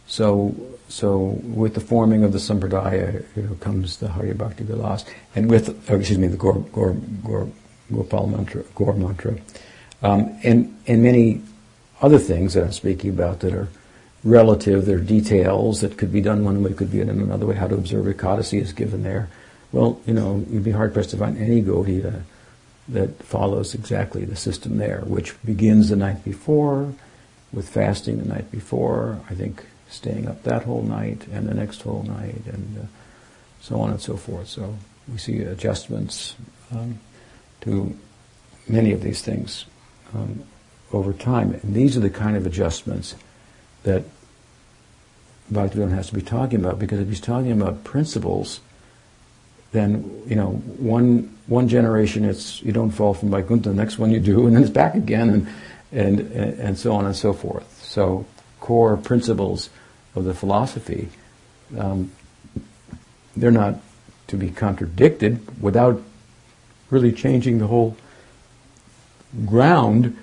[0.07, 0.55] so
[0.87, 5.05] so with the forming of the sampradaya, you know, comes the Hari Bhakti Vilas,
[5.35, 6.59] and with oh, excuse me the Gaur
[7.91, 9.37] Gopal mantra, Gaur mantra,
[10.01, 11.41] um, and, and many
[12.01, 13.69] other things that I'm speaking about that are
[14.23, 17.55] relative, they're details that could be done one way, could be done another way.
[17.55, 19.29] How to observe a Ekadasi is given there.
[19.71, 22.23] Well, you know, you'd be hard pressed to find any Gaudiya
[22.89, 26.93] that follows exactly the system there, which begins the night before,
[27.53, 31.81] with fasting the night before, I think staying up that whole night and the next
[31.81, 32.85] whole night, and uh,
[33.61, 34.47] so on and so forth.
[34.47, 34.77] So
[35.11, 36.35] we see adjustments.
[36.71, 36.99] Um,
[37.61, 37.95] to
[38.67, 39.65] many of these things
[40.13, 40.43] um,
[40.91, 41.53] over time.
[41.53, 43.15] And these are the kind of adjustments
[43.83, 44.03] that
[45.51, 48.61] Bhaktivedanta has to be talking about because if he's talking about principles,
[49.71, 54.11] then you know one one generation it's you don't fall from Vaikuntha, the next one
[54.11, 55.47] you do, and then it's back again, and
[55.91, 57.83] and and so on and so forth.
[57.83, 58.25] So
[58.59, 59.69] core principles
[60.15, 61.09] of the philosophy,
[61.77, 62.11] um,
[63.35, 63.79] they're not
[64.27, 66.01] to be contradicted without
[66.89, 67.97] really changing the whole
[69.45, 70.17] ground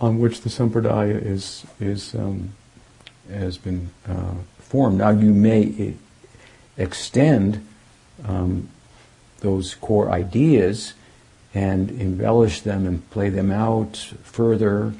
[0.00, 2.52] on which the sampradaya is is um,
[3.30, 4.98] has been uh, formed.
[4.98, 5.94] Now you may
[6.76, 7.66] extend
[8.26, 8.68] um,
[9.40, 10.94] those core ideas
[11.54, 14.92] and embellish them and play them out further.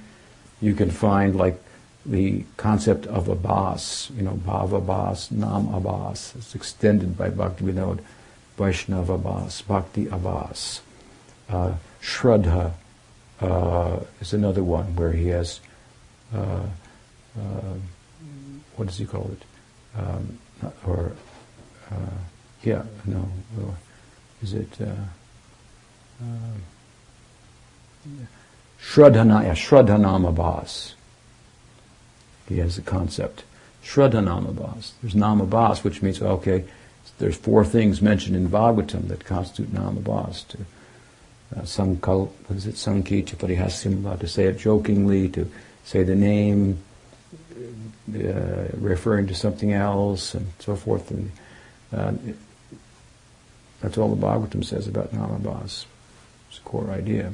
[0.61, 1.61] You can find like
[2.05, 6.35] the concept of Abhas, you know, Bhav Abhas, Nam Abhas.
[6.37, 8.01] It's extended by Bhakti Vinod,
[8.57, 10.81] Vaishnava Abhas, Bhakti Abhas.
[11.49, 12.73] Uh, Shraddha
[13.41, 15.61] uh, is another one where he has,
[16.35, 16.63] uh,
[17.39, 17.75] uh
[18.81, 20.01] what does he call it?
[20.01, 20.39] Um,
[20.87, 21.13] or,
[21.91, 22.17] uh,
[22.63, 23.29] yeah, no,
[24.43, 24.95] is it, uh,
[26.23, 26.57] uh,
[28.81, 30.95] Shraddhana, yeah, Shraddhanamabhas.
[32.49, 33.45] He has the concept.
[33.85, 34.93] Shraddhanamabhas.
[35.03, 36.65] There's namabhas, which means, okay,
[37.19, 40.49] there's four things mentioned in Bhagavatam that constitute namabhas.
[40.49, 40.59] To,
[41.55, 43.27] uh, some what is it, Sanki
[44.21, 45.51] to say it jokingly, to
[45.85, 46.79] say the name,
[48.75, 51.11] referring to something else, and so forth.
[51.11, 51.31] And
[51.93, 52.13] uh,
[53.81, 55.87] that's all the Bhagavatam says about namabhas.
[56.49, 57.33] It's a core idea.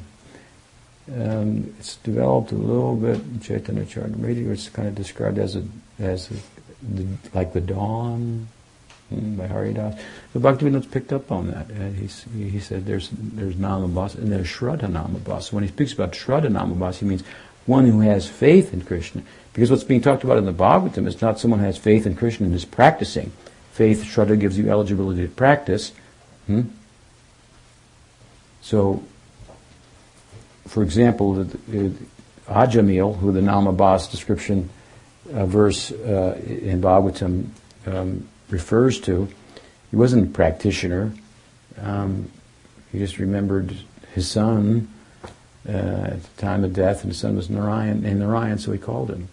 [1.12, 4.50] Um, it's developed a little bit in Chaitanya Charitamrita.
[4.50, 5.62] It's kind of described as a
[5.98, 6.34] as a,
[6.82, 8.48] the, like the dawn
[9.08, 10.00] hmm, by Haridas.
[10.32, 14.48] But Bhaktivinoda's picked up on that, and he's, he said there's there's namabhas and there's
[14.48, 15.44] shraddha namabhas.
[15.44, 17.22] So when he speaks about shraddha namabhas, he means
[17.66, 19.22] one who has faith in Krishna.
[19.56, 22.44] Because what's being talked about in the Bhagavatam is not someone has faith in Krishna
[22.44, 23.32] and is practicing.
[23.72, 25.92] Faith, shraddha, gives you eligibility to practice.
[26.46, 26.64] Hmm?
[28.60, 29.02] So
[30.66, 31.94] for example, the, the
[32.48, 34.68] Ajamil, who the Namabhas description
[35.32, 37.46] uh, verse uh, in Bhagavatam
[37.86, 39.26] um, refers to,
[39.90, 41.14] he wasn't a practitioner.
[41.80, 42.30] Um,
[42.92, 43.74] he just remembered
[44.12, 44.92] his son
[45.66, 48.78] uh, at the time of death, and his son was Narayan, and Narayan, so he
[48.78, 49.28] called him.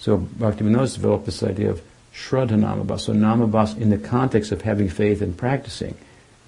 [0.00, 1.82] So Bhaktivinoda developed this idea of
[2.14, 5.94] Shraddha Namabhas, so Namabhas in the context of having faith and practicing.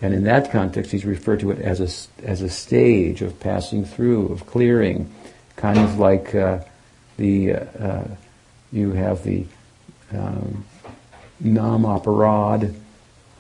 [0.01, 3.85] And in that context, he's referred to it as a, as a stage of passing
[3.85, 5.13] through, of clearing,
[5.57, 6.61] kind of like uh,
[7.19, 8.09] the, uh, uh
[8.73, 9.45] you have the
[10.13, 10.65] um,
[11.39, 12.75] Nam Aparad,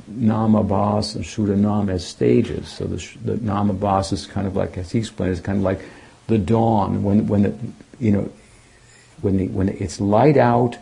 [0.06, 2.68] Nam and Shuddha Nam as stages.
[2.68, 5.80] So the, the Namabhas is kind of like, as he explained, is kind of like
[6.26, 7.54] the dawn, when, when the,
[7.98, 8.30] you know,
[9.22, 10.76] when, the, when it's light out,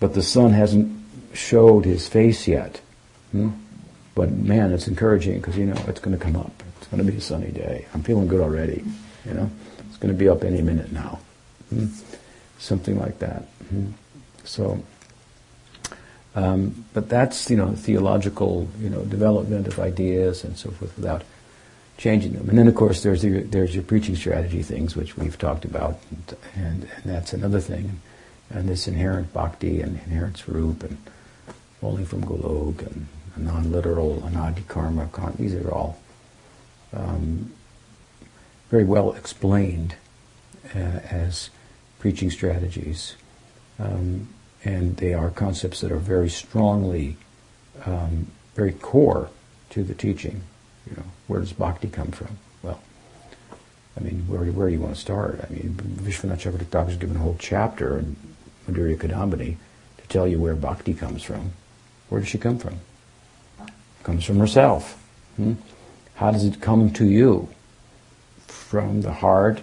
[0.00, 1.00] but the sun hasn't
[1.34, 2.80] showed his face yet.
[3.30, 3.50] Hmm?
[4.14, 6.62] But man, it's encouraging because you know it's going to come up.
[6.78, 7.86] It's going to be a sunny day.
[7.94, 8.84] I'm feeling good already.
[9.24, 9.50] You know,
[9.88, 11.18] it's going to be up any minute now.
[11.72, 12.16] Mm-hmm.
[12.58, 13.42] Something like that.
[13.64, 13.92] Mm-hmm.
[14.44, 14.82] So,
[16.36, 21.22] um, but that's you know theological you know development of ideas and so forth without
[21.96, 22.48] changing them.
[22.48, 25.98] And then of course there's your, there's your preaching strategy things which we've talked about,
[26.10, 28.00] and, and, and that's another thing.
[28.50, 30.98] And this inherent bhakti and inherent swarup and
[31.80, 35.98] falling from Golok and non-literal, anadi karma, these are all
[36.92, 37.52] um,
[38.70, 39.96] very well explained
[40.74, 41.50] uh, as
[41.98, 43.16] preaching strategies.
[43.78, 44.28] Um,
[44.64, 47.16] and they are concepts that are very strongly,
[47.84, 49.28] um, very core
[49.70, 50.42] to the teaching.
[50.88, 52.36] You know, where does bhakti come from?
[52.62, 52.80] Well,
[53.96, 55.40] I mean, where, where do you want to start?
[55.42, 58.16] I mean, Vishwanath Chakravarti has given a whole chapter in
[58.68, 59.56] Madhurya Kadambini
[59.98, 61.52] to tell you where bhakti comes from.
[62.08, 62.74] Where does she come from?
[63.60, 65.00] It comes from herself.
[65.36, 65.54] Hmm?
[66.16, 67.48] How does it come to you?
[68.46, 69.60] From the heart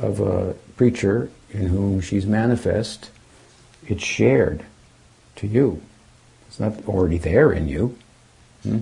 [0.00, 3.10] of a preacher in whom she's manifest.
[3.86, 4.64] It's shared
[5.36, 5.82] to you.
[6.48, 7.96] It's not already there in you.
[8.62, 8.78] Hmm?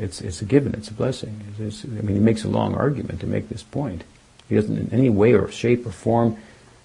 [0.00, 1.40] It's, it's a given, it's a blessing.
[1.50, 4.02] It's, it's, I mean, he makes a long argument to make this point.
[4.48, 6.36] He doesn't in any way or shape or form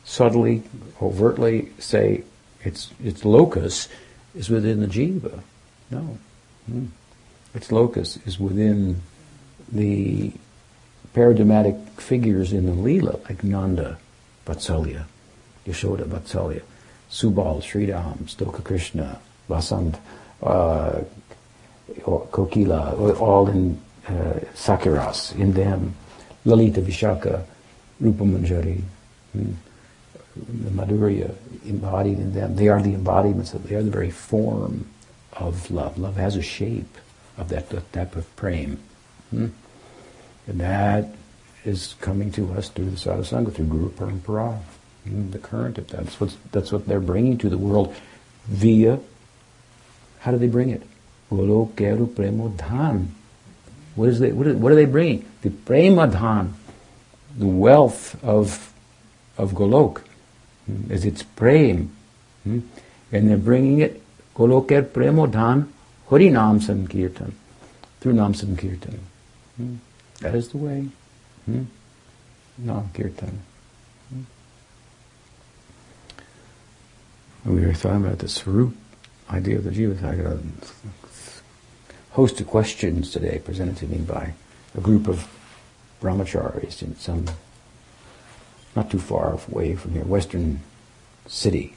[0.03, 0.63] subtly,
[1.01, 2.23] overtly say
[2.63, 3.87] its, its locus
[4.35, 5.41] is within the jiva.
[5.89, 6.17] No.
[6.67, 6.85] Hmm
[7.55, 9.01] its locus is within
[9.71, 10.31] the
[11.13, 13.97] paradigmatic figures in the Leela, like Nanda,
[14.45, 15.05] Vatsalya,
[15.65, 16.61] Yashoda, Vatsalya,
[17.09, 19.97] Subal, Sridham, Stoka Krishna, Vasant,
[20.43, 21.01] uh,
[22.01, 25.95] Kokila, all in uh, Sakiras, in them,
[26.45, 27.43] Lalita Vishaka,
[27.99, 28.81] Rupa Manjari,
[29.33, 29.51] hmm,
[30.35, 31.33] the Madhurya
[31.65, 32.55] embodied in them.
[32.55, 34.87] They are the embodiments of, they are the very form
[35.33, 35.97] of love.
[35.97, 36.97] Love has a shape
[37.37, 38.77] of that, that type of prema.
[39.29, 39.47] Hmm?
[40.47, 41.15] And that
[41.63, 44.59] is coming to us through the sadhusanga, through Guru Parampara,
[45.03, 45.31] hmm?
[45.31, 46.03] the current of that.
[46.03, 47.95] That's, what's, that's what they're bringing to the world
[48.45, 48.99] via,
[50.19, 50.83] how do they bring it?
[51.35, 53.07] Golokeru Premodhan.
[53.95, 55.25] What, is they, what, is, what are they bringing?
[55.41, 56.53] The Premadhan,
[57.37, 58.73] the wealth of,
[59.37, 60.01] of Golok,
[60.89, 61.95] is its prem.
[62.43, 62.59] Hmm?
[63.11, 64.01] And they're bringing it,
[64.35, 65.67] Goloker Premodhan,
[66.09, 67.33] Hari Nam Sankirtan,
[67.99, 68.99] through Nam Sankirtan.
[69.57, 69.75] Hmm?
[70.21, 70.87] That is the way.
[71.45, 71.63] Hmm?
[72.57, 73.41] Nam Kirtan.
[77.45, 78.73] We were talking about the Swarup
[79.29, 80.41] idea of the Jiva.
[82.15, 84.31] Host of questions today presented to me by
[84.73, 85.27] a group of
[86.01, 87.25] brahmacharis in some
[88.73, 90.61] not too far away from here, western
[91.27, 91.75] city,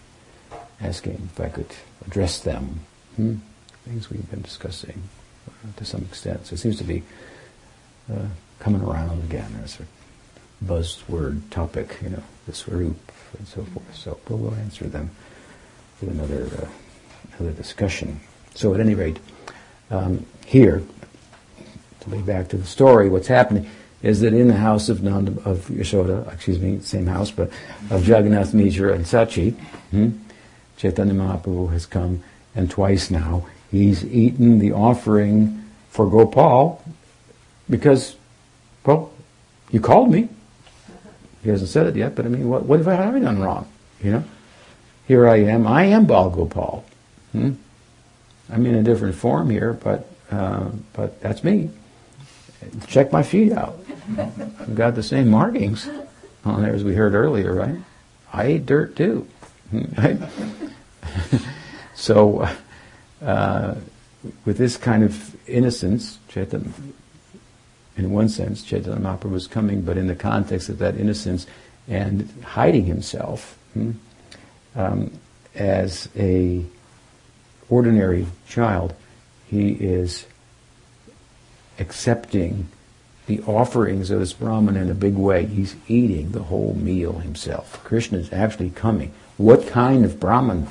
[0.80, 1.74] asking if I could
[2.06, 2.78] address them.
[3.16, 3.38] Hmm?
[3.84, 5.02] Things we've been discussing
[5.48, 6.46] uh, to some extent.
[6.46, 7.02] So it seems to be
[8.08, 8.26] uh,
[8.60, 13.92] coming around again as a buzzword topic, you know, the Swarup and so forth.
[13.92, 15.10] So we'll answer them
[16.00, 16.68] with another uh,
[17.36, 18.20] another discussion.
[18.54, 19.18] So at any rate,
[19.90, 20.82] um, here,
[22.00, 23.68] to be back to the story, what's happening
[24.02, 27.50] is that in the house of Nanda, of Yashoda, excuse me, same house, but
[27.90, 29.54] of Jagannath Mishra and Sachi,
[29.90, 30.10] hmm,
[30.76, 32.22] Chaitanya Mahaprabhu has come,
[32.54, 36.82] and twice now he's eaten the offering for Gopal
[37.68, 38.16] because,
[38.86, 39.12] well,
[39.70, 40.28] you called me.
[41.42, 43.68] He hasn't said it yet, but I mean, what, what have I done wrong?
[44.02, 44.24] You know,
[45.06, 45.66] here I am.
[45.66, 46.84] I am Bal Gopal.
[47.32, 47.52] Hmm?
[48.50, 51.70] I'm in a different form here, but uh, but that's me.
[52.86, 53.78] Check my feet out.
[54.18, 55.88] I've got the same markings
[56.44, 57.76] on there as we heard earlier, right?
[58.32, 59.26] I ate dirt too.
[61.98, 62.48] So,
[63.20, 63.74] uh,
[64.44, 66.70] with this kind of innocence, Chaitanya,
[67.96, 71.48] in one sense, Chaitanya Mahaprabhu was coming, but in the context of that innocence
[71.88, 73.90] and hiding himself hmm,
[74.76, 75.10] um,
[75.56, 76.64] as a
[77.70, 78.94] ordinary child,
[79.46, 80.26] he is
[81.78, 82.68] accepting
[83.26, 85.46] the offerings of this Brahman in a big way.
[85.46, 87.82] He's eating the whole meal himself.
[87.84, 89.12] Krishna is actually coming.
[89.36, 90.68] What kind of Brahman,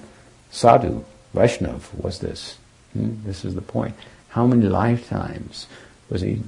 [0.49, 2.57] sadhu, Vaishnav was this?
[2.93, 3.23] Hmm?
[3.23, 3.95] This is the point.
[4.29, 5.67] How many lifetimes
[6.09, 6.41] was he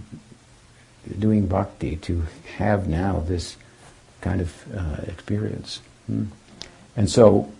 [1.17, 2.23] doing bhakti to
[2.57, 3.55] have now this
[4.21, 5.79] kind of uh, experience?
[6.07, 6.25] Hmm?
[6.97, 7.51] And so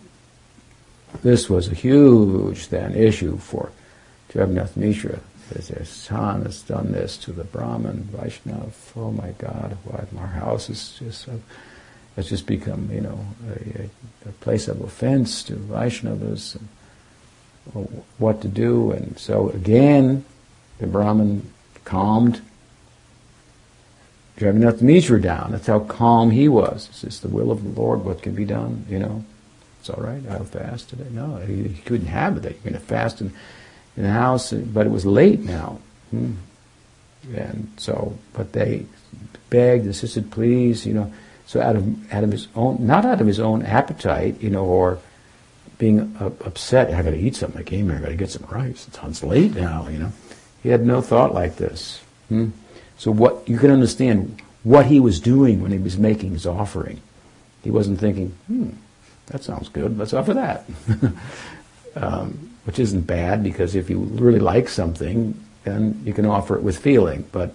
[1.22, 3.70] this was a huge then issue for
[4.34, 5.20] Jagannath Mishra.
[5.50, 8.72] Their son has done this to the Brahman, Vaishnav.
[8.96, 11.32] Oh my God, why our house is just uh,
[12.14, 16.54] has just become, you know, a, a, a place of offense to Vaishnavas.
[16.54, 16.68] And,
[18.18, 20.24] what to do, and so again,
[20.78, 21.52] the Brahman
[21.84, 22.40] calmed
[24.36, 25.52] Jagannath Mishra down.
[25.52, 26.88] That's how calm he was.
[26.88, 28.04] It's just the will of the Lord.
[28.04, 28.86] What can be done?
[28.88, 29.24] You know.
[29.80, 30.22] It's all right.
[30.30, 31.08] I'll fast today.
[31.10, 32.44] No, he, he couldn't have it.
[32.44, 33.32] You're going to fast in,
[33.96, 35.80] in the house, but it was late now.
[36.10, 36.34] Hmm.
[37.34, 38.86] And so, but they
[39.50, 41.12] begged, insisted, please, you know.
[41.46, 44.64] So out of out of his own, not out of his own appetite, you know,
[44.64, 44.98] or
[45.78, 46.92] being uh, upset.
[46.94, 47.60] I got to eat something.
[47.60, 47.96] I came here.
[47.96, 48.86] I got to get some rice.
[48.86, 50.12] It's late now, you know.
[50.62, 52.00] He had no thought like this.
[52.28, 52.50] Hmm.
[52.96, 57.00] So what you can understand what he was doing when he was making his offering.
[57.62, 58.70] He wasn't thinking, hmm,
[59.30, 59.98] that sounds good.
[59.98, 60.64] Let's offer that.
[61.96, 66.62] um, which isn't bad because if you really like something, then you can offer it
[66.62, 67.24] with feeling.
[67.32, 67.54] But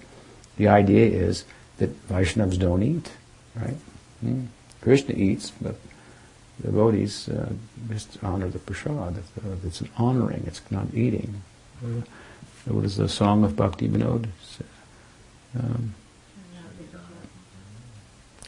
[0.58, 1.46] the idea is
[1.78, 3.12] that Vaishnavas don't eat,
[3.56, 3.78] right?
[4.22, 4.46] Hmm.
[4.82, 5.76] Krishna eats, but
[6.62, 7.52] devotees uh,
[7.90, 9.22] just honor the prasad.
[9.64, 10.44] It's an honoring.
[10.48, 11.42] It's not eating.
[11.84, 12.02] Uh,
[12.66, 14.28] what is the song of Bhakti Vinod?
[15.58, 15.94] Um,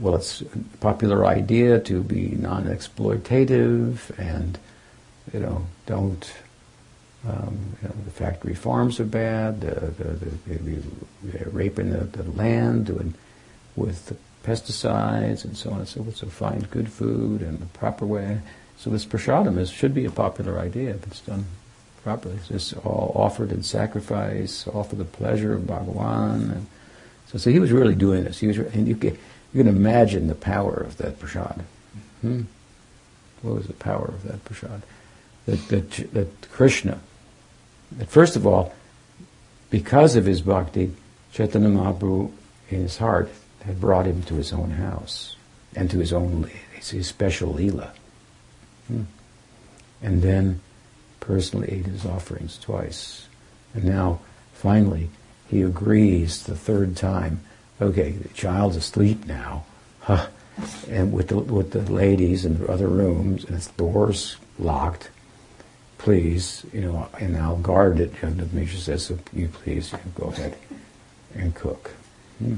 [0.00, 0.46] well, it's a
[0.80, 4.58] popular idea to be non-exploitative and,
[5.32, 6.32] you know, don't,
[7.28, 12.88] um, you know, the factory farms are bad, the, the, the, raping the, the land
[12.88, 13.14] and
[13.76, 18.06] with pesticides and so on and so forth, so find good food and the proper
[18.06, 18.40] way.
[18.78, 21.44] So this prasadam is, should be a popular idea if it's done
[22.02, 22.38] properly.
[22.50, 26.52] It's all offered in sacrifice, offer the pleasure of Bhagawan.
[26.52, 26.66] And
[27.28, 28.40] so, so he was really doing this.
[28.40, 29.16] He was, and you,
[29.52, 31.64] you can imagine the power of that prasad.
[32.20, 32.42] Hmm?
[33.42, 34.82] What was the power of that prasad?
[35.46, 37.00] That, that, that Krishna,
[37.92, 38.72] that first of all,
[39.70, 40.92] because of his bhakti,
[41.32, 42.30] Chaitanya Mahaprabhu
[42.70, 43.30] in his heart
[43.64, 45.36] had brought him to his own house
[45.74, 47.92] and to his own his special lila.
[48.88, 49.02] Hmm.
[50.02, 50.60] And then
[51.20, 53.28] personally ate his offerings twice.
[53.74, 54.20] And now,
[54.52, 55.10] finally,
[55.48, 57.40] he agrees the third time
[57.80, 59.64] okay, the child's asleep now,
[60.00, 60.26] huh,
[60.88, 65.10] and with the, with the ladies in the other rooms, and its doors locked,
[65.98, 68.12] please, you know, and I'll guard it.
[68.22, 70.56] And the Mishra says, so you please go ahead
[71.34, 71.92] and cook.
[72.38, 72.56] Hmm.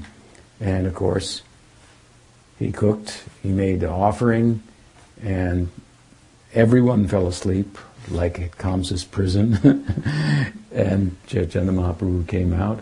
[0.61, 1.43] And of course,
[2.59, 4.63] he cooked, he made the offering,
[5.23, 5.71] and
[6.55, 7.77] everyone fell asleep
[8.09, 9.85] like at Kamsa's prison.
[10.73, 12.81] and Chaitanya Mahaprabhu came out,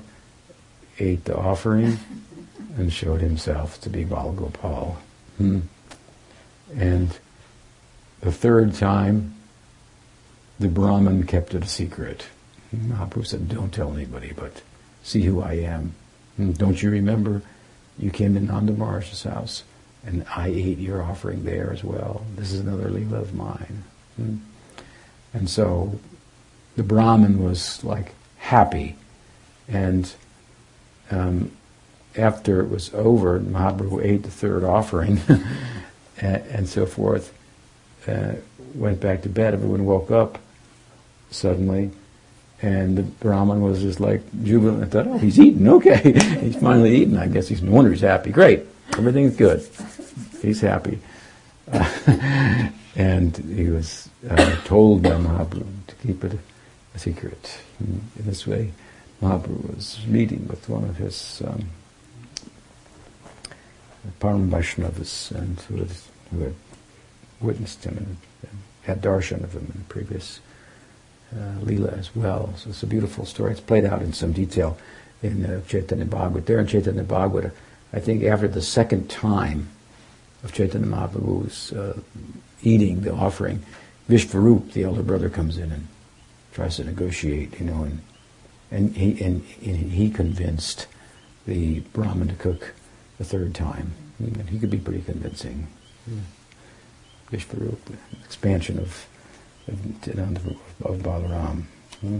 [1.02, 1.98] ate the offering,
[2.76, 4.96] and showed himself to be Balgopal.
[5.36, 5.60] Hmm.
[6.74, 7.18] And
[8.20, 9.34] the third time,
[10.58, 12.26] the Brahmin kept it a secret.
[12.74, 14.62] Mahaprabhu said, Don't tell anybody, but
[15.02, 15.94] see who I am.
[16.36, 16.52] Hmm.
[16.52, 17.42] Don't you remember?
[17.98, 19.64] You came to Nanda house,
[20.06, 22.24] and I ate your offering there as well.
[22.36, 23.84] This is another Leela of mine.
[24.16, 24.36] Hmm.
[25.34, 25.98] And so
[26.76, 28.96] the Brahmin was like happy.
[29.68, 30.12] And
[31.12, 31.52] um,
[32.16, 35.20] after it was over, Mahaprabhu ate the third offering
[36.20, 37.32] and, and, so forth,
[38.06, 38.34] uh,
[38.74, 39.54] went back to bed.
[39.54, 40.38] Everyone woke up
[41.30, 41.90] suddenly.
[42.60, 44.84] And the Brahmin was just like jubilant.
[44.84, 45.68] I thought, oh, he's eating.
[45.68, 46.12] Okay.
[46.40, 47.18] he's finally eaten.
[47.18, 48.30] I guess he's no wonder he's happy.
[48.30, 48.64] Great.
[48.92, 49.66] Everything's good.
[50.40, 50.98] He's happy.
[51.70, 51.90] Uh,
[52.96, 56.38] and he was uh, told by Mahaprabhu to keep it
[56.94, 57.58] a secret.
[57.80, 58.72] In this way,
[59.22, 61.66] Mahaprabhu was meeting with one of his um,
[64.20, 65.90] Param Vaishnavas and who had,
[66.30, 66.54] who had
[67.40, 68.16] witnessed him and,
[68.82, 70.40] had darshan of him in the previous
[71.32, 72.52] uh, Leela as well.
[72.56, 73.52] So it's a beautiful story.
[73.52, 74.76] It's played out in some detail
[75.22, 76.46] in uh, Chaitanya Bhagavat.
[76.46, 77.52] There in Chaitanya Bhagavat,
[77.92, 79.68] I think after the second time
[80.42, 82.00] of Chaitanya Mahaprabhu's uh,
[82.62, 83.64] eating the offering,
[84.10, 85.86] Vishvarup, the elder brother, comes in and
[86.52, 88.00] tries to negotiate, you know, and
[88.72, 90.86] and he and, and he convinced
[91.46, 92.74] the Brahmin to cook
[93.18, 93.92] the third time.
[94.18, 95.66] And he could be pretty convincing.
[97.30, 97.78] Vishvarup,
[98.24, 99.06] expansion of
[99.68, 100.46] of,
[100.84, 101.64] of Balaram.
[102.00, 102.18] Hmm.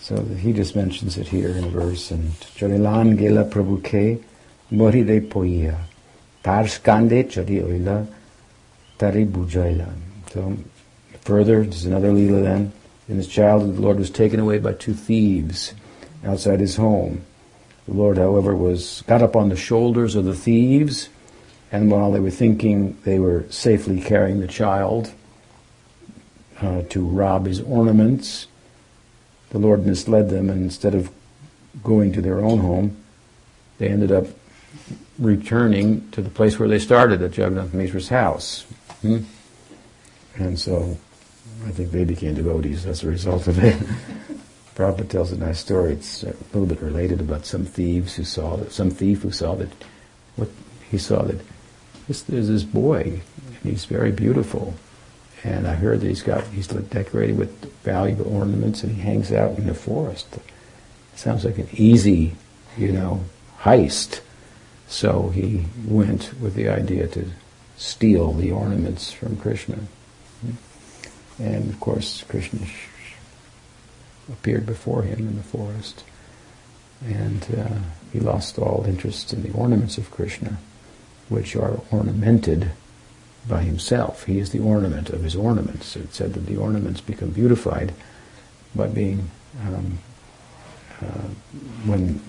[0.00, 4.22] So he just mentions it here in a verse, and Charilan Gela Prabhuke
[4.70, 5.76] Morire Poya
[6.42, 8.06] Tar Skande Oila
[8.98, 9.26] Tari.
[10.30, 10.56] So
[11.20, 12.72] further, there's another Leela then.
[13.08, 15.74] In his childhood, the Lord was taken away by two thieves
[16.24, 17.24] outside his home.
[17.86, 21.10] The Lord, however, was got up on the shoulders of the thieves,
[21.70, 25.12] and while they were thinking they were safely carrying the child
[26.62, 28.46] uh, to rob his ornaments,
[29.50, 31.10] the Lord misled them, and instead of
[31.82, 32.96] going to their own home,
[33.78, 34.26] they ended up
[35.18, 38.62] returning to the place where they started at Jagannath Mishra's house.
[39.02, 39.18] Hmm?
[40.36, 40.96] And so
[41.66, 43.76] I think they became devotees as a result of it.
[44.74, 45.92] Prabhupada tells a nice story.
[45.92, 49.54] It's a little bit related about some thieves who saw that some thief who saw
[49.54, 49.70] that
[50.36, 50.48] what
[50.90, 51.40] he saw that
[52.08, 54.74] this, there's this boy and he's very beautiful,
[55.44, 59.56] and I heard that he's got he's decorated with valuable ornaments and he hangs out
[59.58, 60.26] in the forest.
[60.36, 60.42] It
[61.18, 62.34] sounds like an easy,
[62.76, 63.24] you know,
[63.60, 64.20] heist.
[64.88, 67.30] So he went with the idea to
[67.76, 69.78] steal the ornaments from Krishna.
[71.38, 72.66] And of course, Krishna
[74.30, 76.04] appeared before him in the forest.
[77.04, 77.78] And uh,
[78.12, 80.58] he lost all interest in the ornaments of Krishna,
[81.28, 82.70] which are ornamented
[83.48, 84.24] by himself.
[84.24, 85.96] He is the ornament of his ornaments.
[85.96, 87.92] It said that the ornaments become beautified
[88.74, 89.30] by being
[89.66, 89.98] um,
[91.02, 91.28] uh,
[91.84, 92.20] when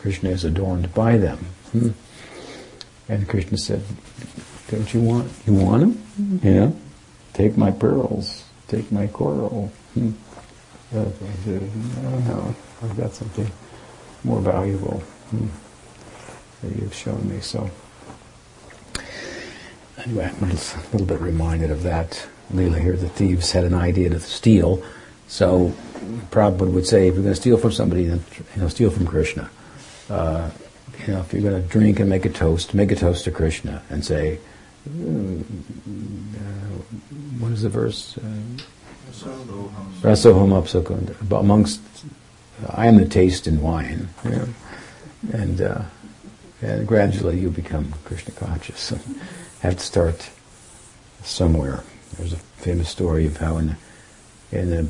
[0.00, 1.38] Krishna is adorned by them.
[1.72, 1.90] Hmm.
[3.08, 3.82] And Krishna said,
[4.70, 5.30] "Don't you want?
[5.46, 5.92] You want them?
[5.92, 6.46] Mm-hmm.
[6.46, 6.76] You know,
[7.38, 10.12] take my pearls, take my coral." Hmm.
[10.92, 11.04] I
[11.44, 11.62] said,
[12.02, 13.50] "No, no, I've got something
[14.24, 15.48] more valuable hmm,
[16.62, 17.70] that you've shown me." So
[20.04, 20.54] anyway, I'm a
[20.92, 22.26] little bit reminded of that.
[22.52, 24.82] Leela here, the thieves had an idea to steal.
[25.26, 25.74] So
[26.30, 28.24] Prabhupada would say, if you're going to steal from somebody, then
[28.54, 29.50] you know, steal from Krishna.
[30.08, 30.50] Uh,
[31.06, 33.30] you know, if you're going to drink and make a toast, make a toast to
[33.30, 34.38] Krishna and say,
[34.88, 36.82] mm, uh,
[37.38, 38.18] what is the verse?
[40.02, 41.80] Rasoham uh, Amongst,
[42.68, 44.08] I am the taste in wine.
[44.24, 44.48] You know?
[45.32, 45.82] And, uh,
[46.62, 48.92] and gradually you become Krishna conscious
[49.60, 50.30] have to start
[51.22, 51.82] somewhere.
[52.16, 53.76] There's a famous story of how in the,
[54.58, 54.88] in the,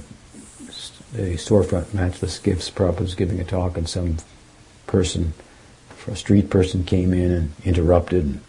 [1.13, 4.19] the storefront matchless gifts, Prabhupada was giving a talk, and some
[4.87, 5.33] person,
[6.07, 8.41] a street person, came in and interrupted and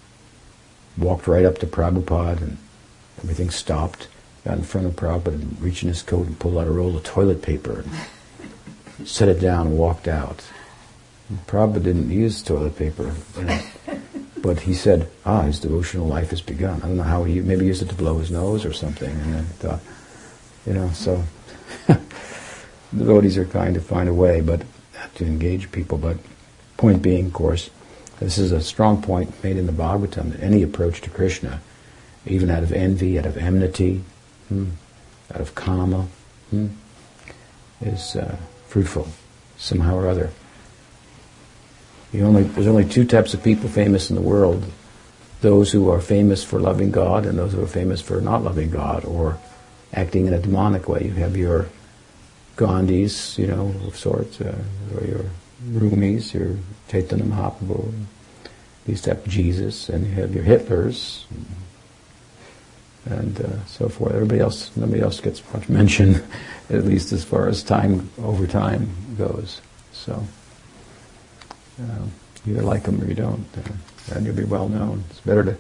[0.98, 2.58] walked right up to Prabhupada, and
[3.24, 4.08] everything stopped.
[4.46, 6.96] Got in front of Prabhupada and reached in his coat and pulled out a roll
[6.96, 10.44] of toilet paper and set it down and walked out.
[11.30, 13.14] And Prabhupada didn't use toilet paper.
[14.42, 16.82] But he said, ah, his devotional life has begun.
[16.82, 19.12] I don't know how he, maybe used it to blow his nose or something.
[19.12, 19.82] And I thought,
[20.66, 21.24] You know, so
[22.98, 24.62] devotees are trying to find a way, but
[25.16, 25.98] to engage people.
[25.98, 26.18] But
[26.78, 27.70] point being, of course,
[28.20, 31.62] this is a strong point made in the Bhagavatam that any approach to Krishna,
[32.26, 34.04] even out of envy, out of enmity,
[34.48, 34.70] hmm,
[35.34, 36.08] out of karma,
[36.50, 36.68] hmm,
[37.82, 39.08] is uh, fruitful
[39.58, 40.32] somehow or other.
[42.14, 44.66] Only, there's only two types of people famous in the world
[45.42, 48.70] those who are famous for loving God and those who are famous for not loving
[48.70, 49.38] God or
[49.94, 51.06] acting in a demonic way.
[51.06, 51.68] You have your
[52.58, 54.58] Gandhis, you know, of sorts, uh,
[54.96, 55.26] or your
[55.66, 56.58] Rumis, your
[56.90, 58.06] Chaitanya Mahaprabhu,
[58.86, 61.24] these type of Jesus, and you have your Hitlers,
[63.06, 64.14] and uh, so forth.
[64.14, 66.22] Everybody else, nobody else gets much mention,
[66.70, 69.62] at least as far as time over time goes.
[69.92, 70.24] So
[71.82, 72.06] uh,
[72.48, 75.04] either like them or you don't, uh, and you'll be well known.
[75.10, 75.58] It's better to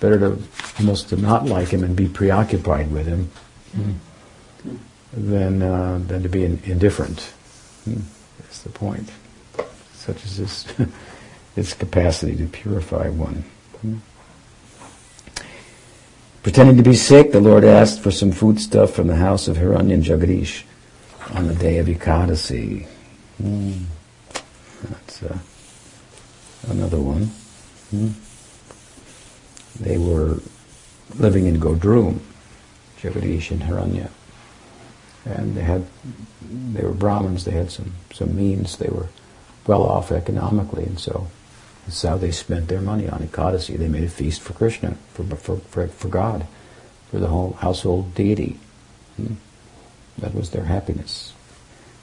[0.00, 0.42] better to
[0.78, 3.30] almost to not like him and be preoccupied with him
[3.76, 3.94] mm.
[5.12, 7.32] than uh, than to be in, indifferent.
[7.88, 8.02] Mm.
[8.40, 9.10] That's the point.
[9.94, 10.66] Such as this,
[11.56, 13.44] its capacity to purify one.
[13.84, 13.98] Mm.
[16.46, 20.04] Pretending to be sick, the Lord asked for some foodstuff from the house of Hiranyan
[20.04, 20.62] Jagadish
[21.34, 22.86] on the day of Ekadasi.
[23.42, 23.86] Mm.
[24.88, 25.38] That's uh,
[26.68, 27.32] another one.
[27.92, 28.12] Mm.
[29.80, 30.38] They were
[31.16, 32.20] living in Godrum,
[33.00, 34.10] Jagadish and Hiranya.
[35.24, 35.84] And they had,
[36.48, 39.08] they were Brahmins, they had some, some means, they were
[39.66, 41.26] well off economically, and so
[41.86, 43.78] that's how they spent their money on Ekadasi.
[43.78, 46.46] They made a feast for Krishna, for, for, for, for God,
[47.10, 48.58] for the whole household deity.
[49.16, 49.34] Hmm.
[50.18, 51.32] That was their happiness.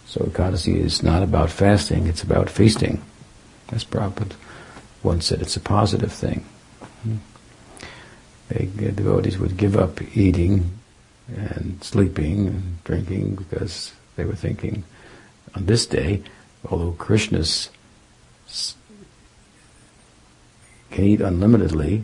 [0.06, 3.02] So Ekadasi is not about fasting, it's about feasting.
[3.70, 4.36] As Prabhupada
[5.02, 6.46] once said, it's a positive thing.
[7.04, 7.18] Hmm.
[8.48, 10.80] They, devotees would give up eating
[11.28, 14.86] and sleeping and drinking because they were thinking
[15.56, 16.24] on this day,
[16.70, 17.70] although Krishna's
[20.94, 22.04] can eat unlimitedly,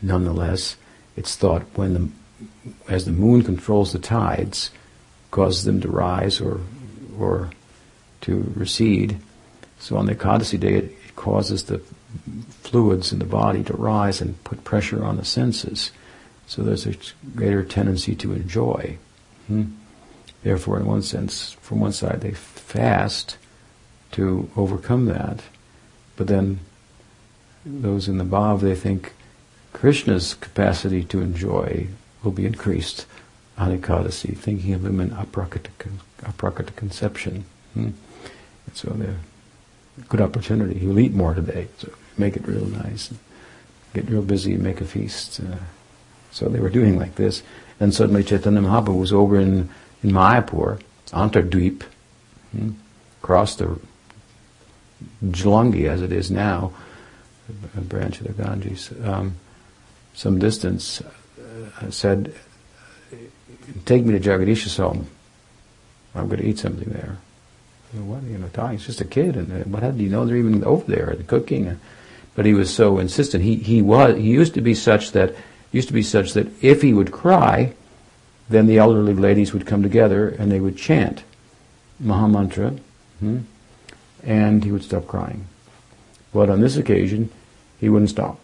[0.00, 0.76] nonetheless,
[1.16, 2.08] it's thought when the,
[2.88, 4.70] as the moon controls the tides,
[5.30, 6.60] causes them to rise or,
[7.18, 7.50] or
[8.22, 9.18] to recede.
[9.80, 11.78] So on the Ekadasi day, it, it causes the
[12.62, 15.90] fluids in the body to rise and put pressure on the senses.
[16.46, 16.94] So there's a
[17.34, 18.96] greater tendency to enjoy.
[19.48, 19.64] Hmm?
[20.42, 23.36] Therefore, in one sense, from one side, they fast
[24.12, 25.42] to overcome that,
[26.16, 26.60] but then
[27.64, 29.12] those in the bhav, they think
[29.72, 31.88] Krishna's capacity to enjoy
[32.22, 33.06] will be increased
[33.56, 37.44] on Ekadasi, thinking of him in aprakata, conception.
[37.74, 37.90] Hmm?
[38.72, 39.16] so they're
[40.08, 40.78] good opportunity.
[40.78, 43.12] He'll eat more today, so make it real nice.
[43.94, 45.40] Get real busy and make a feast.
[45.40, 45.56] Uh,
[46.30, 47.42] so they were doing like this.
[47.80, 49.68] And suddenly Chaitanya Mahaprabhu was over in,
[50.02, 51.82] in Mayapur, Antardweep,
[52.52, 52.70] hmm?
[53.22, 53.78] crossed the
[55.24, 56.72] Jalangi as it is now,
[57.76, 59.36] a branch of the Ganges, um,
[60.14, 62.34] some distance, uh, said,
[63.84, 65.06] "Take me to Jagadish's home.
[66.14, 67.18] I'm going to eat something there."
[67.92, 68.78] Know, what you know, talking?
[68.78, 71.80] He's just a kid, and uh, what do you know they're even over there cooking?
[72.36, 73.42] But he was so insistent.
[73.42, 75.34] He he was he used to be such that
[75.72, 77.74] used to be such that if he would cry,
[78.48, 81.24] then the elderly ladies would come together and they would chant
[82.02, 82.78] Mahamantra,
[83.18, 83.38] hmm,
[84.22, 85.46] and he would stop crying.
[86.32, 87.30] But on this occasion,
[87.80, 88.38] he wouldn't stop.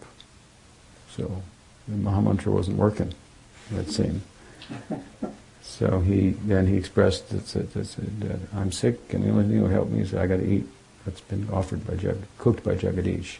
[1.15, 1.43] So
[1.87, 3.13] the Mahamantra wasn't working,
[3.71, 4.21] that scene.
[5.61, 9.57] So he then he expressed that, that, that, that, I'm sick and the only thing
[9.57, 10.67] that will help me is I got to eat
[11.05, 13.37] that's been offered by Jag, cooked by Jagadish.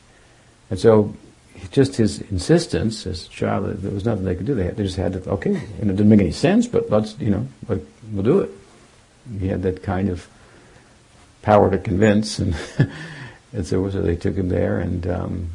[0.70, 1.16] And so
[1.72, 4.56] just his insistence as a child, there was nothing they could do.
[4.56, 7.18] They, had, they just had to, okay, and it didn't make any sense, but let's,
[7.20, 7.82] you know, but
[8.12, 8.52] we'll do it.
[9.40, 10.28] He had that kind of
[11.42, 12.56] power to convince, and,
[13.54, 15.50] and so, so they took him there, and um,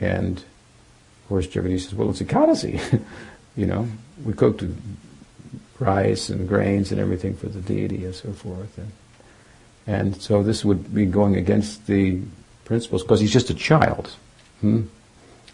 [0.00, 3.02] and of course, Jagadish says, well, it's a Ekadasi.
[3.56, 3.86] you know,
[4.24, 4.64] we cooked
[5.78, 8.78] rice and grains and everything for the deity and so forth.
[8.78, 8.92] And,
[9.86, 12.20] and so this would be going against the
[12.64, 14.10] principles because he's just a child.
[14.60, 14.82] Hmm?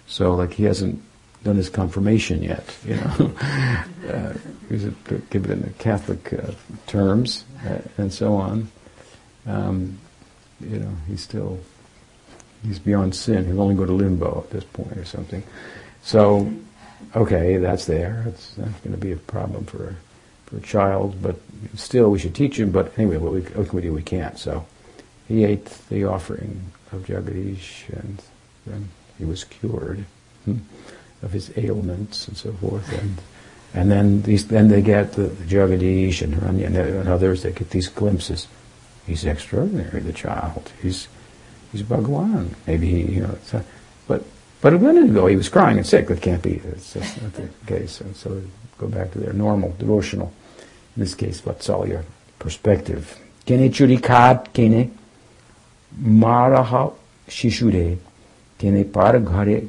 [0.06, 1.02] So like he hasn't
[1.42, 3.32] done his confirmation yet, you know.
[4.08, 4.32] uh,
[4.68, 4.84] he's
[5.30, 6.52] give it in the Catholic uh,
[6.86, 8.70] terms uh, and so on.
[9.46, 9.98] Um,
[10.60, 11.58] you know, he's still
[12.66, 13.46] he's beyond sin.
[13.46, 15.42] He'll only go to limbo at this point or something.
[16.02, 16.52] So,
[17.14, 18.24] okay, that's there.
[18.28, 19.96] It's not going to be a problem for
[20.46, 21.36] for a child, but
[21.74, 22.70] still we should teach him.
[22.70, 23.92] But anyway, what, we, what can we do?
[23.92, 24.38] We can't.
[24.38, 24.66] So
[25.26, 28.22] he ate the offering of Jagadish, and
[28.66, 28.88] then
[29.18, 30.04] he was cured
[30.44, 30.58] hmm,
[31.22, 32.92] of his ailments and so forth.
[32.92, 33.18] And
[33.74, 37.42] And then these, then they get the, the Jagadish and Hiranya and, and others.
[37.42, 38.46] They get these glimpses.
[39.06, 40.70] He's extraordinary, the child.
[40.80, 41.08] He's
[41.74, 42.54] he's Bhagwan.
[42.66, 43.36] Maybe he, you know.
[43.52, 43.64] A,
[44.06, 44.24] but
[44.60, 46.08] but a minute ago he was crying and sick.
[46.08, 46.54] That can't be.
[46.54, 48.00] It's just not the case.
[48.00, 48.42] And so
[48.78, 50.32] go back to their normal devotional.
[50.96, 52.04] In this case, Vatsalya
[52.38, 53.18] perspective.
[53.44, 54.90] Kene churikat kene
[56.00, 56.94] maraha
[57.28, 57.98] shishure
[58.58, 59.68] kene par ghare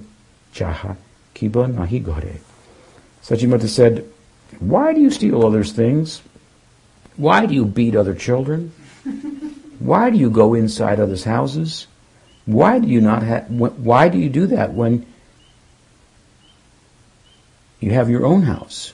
[0.54, 0.96] chaha
[1.34, 2.38] kiba nahi ghare.
[3.24, 4.06] Sachimata said,
[4.60, 6.22] Why do you steal others' things?
[7.18, 8.72] Why do you beat other children?
[9.80, 11.88] Why do you go inside others' houses?
[12.46, 15.06] Why do you not have, why do you do that when
[17.80, 18.94] you have your own house?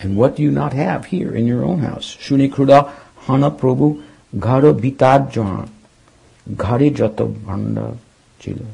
[0.00, 2.16] And what do you not have here in your own house?
[2.16, 2.92] Shuni kruda
[3.26, 4.02] hana prabhu
[4.36, 5.70] jahan
[6.54, 7.96] ghare jato bhanda
[8.40, 8.66] chila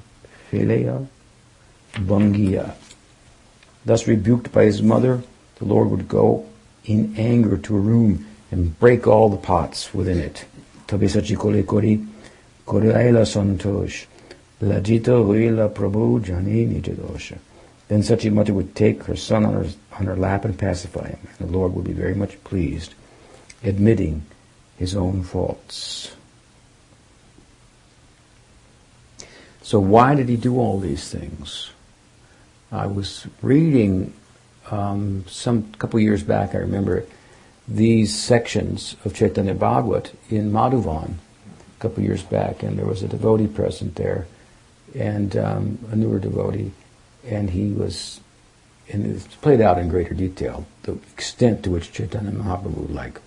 [0.50, 1.06] feleya
[1.94, 2.74] bangiya.
[3.86, 5.22] Thus rebuked by his mother,
[5.56, 6.46] the Lord would go
[6.84, 10.44] in anger to a room and break all the pots within it.
[10.86, 12.04] Tabi sachi kori,
[12.66, 14.06] koraila santosh,
[14.60, 17.38] lajita huila prabhu jani nijadosha.
[17.88, 19.66] Then Sachi Mata would take her son on her,
[19.98, 22.94] on her lap and pacify him, and the Lord would be very much pleased,
[23.62, 24.22] admitting
[24.78, 26.12] his own faults.
[29.62, 31.70] So why did he do all these things?
[32.72, 34.12] I was reading
[34.70, 36.54] um, some couple years back.
[36.54, 37.04] I remember
[37.68, 41.14] these sections of Chaitanya Bhagavat in Madhuvan
[41.84, 44.26] couple years back, and there was a devotee present there,
[44.94, 46.72] and um, a newer devotee,
[47.26, 48.20] and he was,
[48.90, 53.20] and it's played out in greater detail the extent to which Chaitanya Mahaprabhu like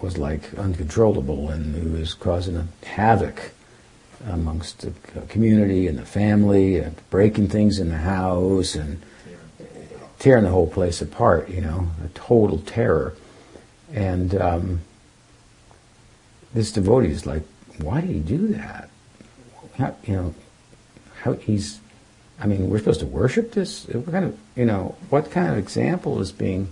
[0.00, 3.52] was like uncontrollable, and he was causing a havoc
[4.28, 4.92] amongst the
[5.28, 9.00] community and the family, and breaking things in the house, and
[10.18, 11.48] tearing the whole place apart.
[11.48, 13.14] You know, a total terror.
[13.92, 14.80] And um,
[16.54, 17.42] this devotee is like,
[17.78, 18.88] why did he do that?
[19.76, 20.34] How, you know,
[21.20, 21.80] how he's.
[22.38, 23.86] I mean, we're supposed to worship this.
[23.86, 26.68] What kind of, you know, what kind of example is being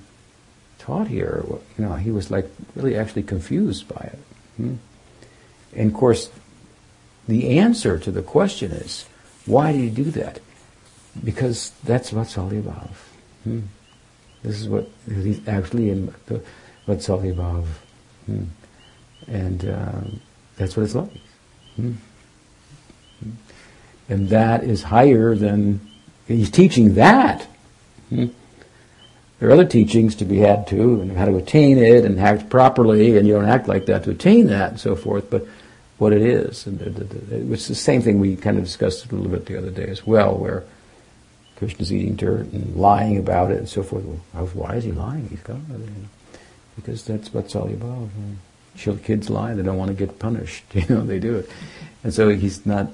[0.79, 1.43] taught here?
[1.79, 4.19] You know, he was like really actually confused by it.
[4.57, 4.75] Hmm?
[5.75, 6.31] And of course,
[7.27, 9.07] the answer to the question is,
[9.47, 10.41] why did he do that?
[11.23, 12.91] Because that's Vatsalya Bhav.
[13.45, 13.61] Hmm.
[14.43, 16.15] This is what he's actually in
[16.87, 17.65] Vatsalya Bhav.
[18.27, 18.45] Hmm.
[19.27, 20.01] And uh,
[20.57, 21.11] that's what it's like.
[21.77, 21.93] Hmm.
[23.23, 23.31] hmm.
[24.09, 25.81] And that is higher than,
[26.27, 27.47] he's teaching that.
[28.11, 28.27] Hmm.
[29.39, 32.49] There are other teachings to be had too, and how to attain it and act
[32.49, 35.29] properly, and you don't act like that to attain that and so forth.
[35.29, 35.47] But
[35.99, 36.67] what it is.
[36.67, 36.81] And
[37.51, 40.07] it's the same thing we kind of discussed a little bit the other day as
[40.07, 40.65] well, where
[41.57, 44.05] Krishna's eating dirt and lying about it and so forth.
[44.05, 45.29] Well, why is he lying?
[45.29, 45.63] He's God.
[45.69, 45.87] You know,
[46.77, 48.09] because that's what's all about.
[48.77, 50.65] Kids lie, they don't want to get punished.
[50.75, 51.51] You know, they do it.
[52.03, 52.91] And so he's not,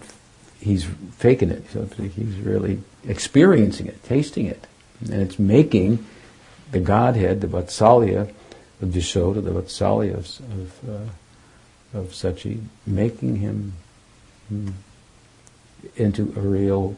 [0.60, 0.84] he's
[1.18, 1.70] faking it.
[1.70, 4.66] So he's really experiencing it, tasting it.
[5.00, 6.04] And it's making
[6.70, 8.32] the Godhead, the Vatsalya
[8.80, 10.26] of Yashoda, the Vatsalya of,
[10.60, 13.72] of uh, of Sachi, making him
[14.52, 14.72] mm,
[15.96, 16.96] into a real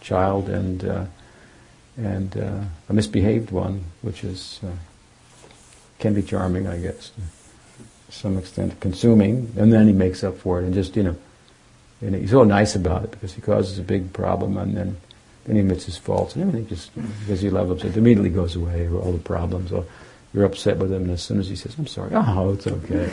[0.00, 1.04] child and uh,
[1.96, 4.70] and uh, a misbehaved one, which is uh,
[5.98, 7.12] can be charming, I guess,
[8.08, 11.16] some extent, consuming, and then he makes up for it, and just you know,
[12.00, 14.96] and he's so nice about it because he causes a big problem, and then
[15.44, 18.88] then he admits his faults, and everything just because he loves it, immediately goes away,
[18.88, 19.72] all the problems.
[20.32, 23.10] You're upset with him, and as soon as he says, "I'm sorry," oh, it's okay.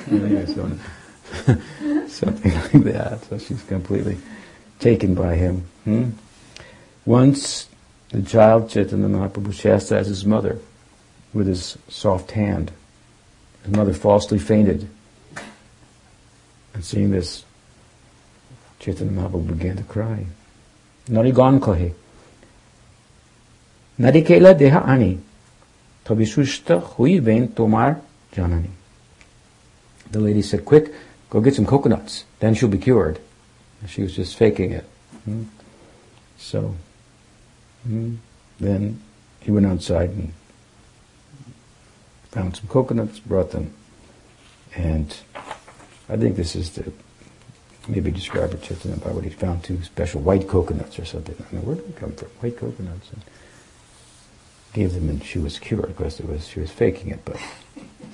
[2.08, 3.24] Something like that.
[3.30, 4.18] So she's completely
[4.80, 5.66] taken by him.
[5.86, 6.10] Hmm?
[7.06, 7.70] Once
[8.10, 10.60] the child Chaitanya Mahaprabhu chastised his mother
[11.34, 12.72] with his soft hand.
[13.64, 14.88] His mother falsely fainted.
[16.74, 17.44] And seeing this,
[18.80, 20.26] Chaitanya Mahaprabhu began to cry.
[21.08, 21.94] Narigan kahe.
[24.00, 25.20] Narikela deha ani.
[26.06, 28.02] Tabisushta hui ben tomar
[28.34, 28.70] janani.
[30.12, 30.94] The lady said, quick,
[31.34, 32.26] Go get some coconuts.
[32.40, 33.20] Then she'll be cured.
[33.88, 34.84] she was just faking it.
[35.26, 35.46] Hmm?
[36.38, 36.76] So,
[37.88, 38.18] hmm?
[38.60, 39.02] then
[39.40, 40.32] he went outside and
[42.34, 43.74] found some coconuts, brought them,
[44.76, 45.16] and
[46.10, 46.92] I think this is the
[47.88, 51.36] maybe describe it to them by what he found two special white coconuts or something.
[51.38, 52.30] I mean, where did they come from?
[52.40, 53.12] White coconuts.
[53.12, 53.22] And
[54.74, 57.38] gave them, and she was cured because it was she was faking it, but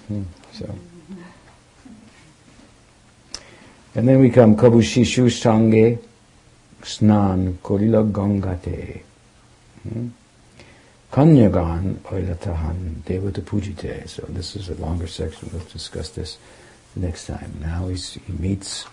[0.07, 0.75] hmm, so.
[3.95, 5.97] And then we come Kabushishu Sange
[6.81, 9.01] Snan Korila Gangate.
[11.11, 14.07] Kanyagan oilatahan devata pujite.
[14.07, 15.49] So this is a longer section.
[15.51, 16.37] We'll discuss this
[16.95, 17.51] next time.
[17.59, 18.85] Now he's, he meets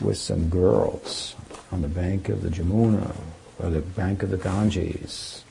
[0.00, 1.36] with some girls
[1.70, 3.14] on the bank of the Jamuna
[3.58, 5.44] or the bank of the Ganges.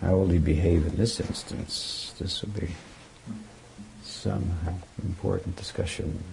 [0.00, 2.12] How will he behave in this instance?
[2.18, 2.68] This will be
[4.02, 4.50] some
[5.04, 6.24] important discussion.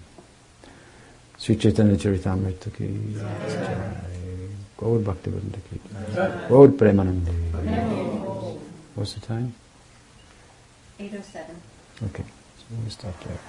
[1.38, 3.14] Sri Chaitanya Charitamrita ki.
[4.76, 5.80] Gaur Bhakti Vrinda ki
[6.14, 6.48] jai.
[6.48, 8.27] Gaur Premanande.
[8.97, 9.53] What's the time?
[10.99, 11.55] 807.
[12.07, 12.25] Okay,
[12.57, 13.39] so we'll stop there.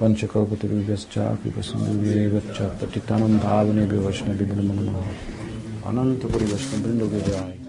[0.00, 5.08] पञ्चकल्पतरुभ्यश्च कृपसिन्धुभ्येव च पतितानं भावनेभ्यो वैष्णवेभ्यो नमो नमः
[5.90, 7.61] अनन्तपुरी वैष्णववृन्दो जय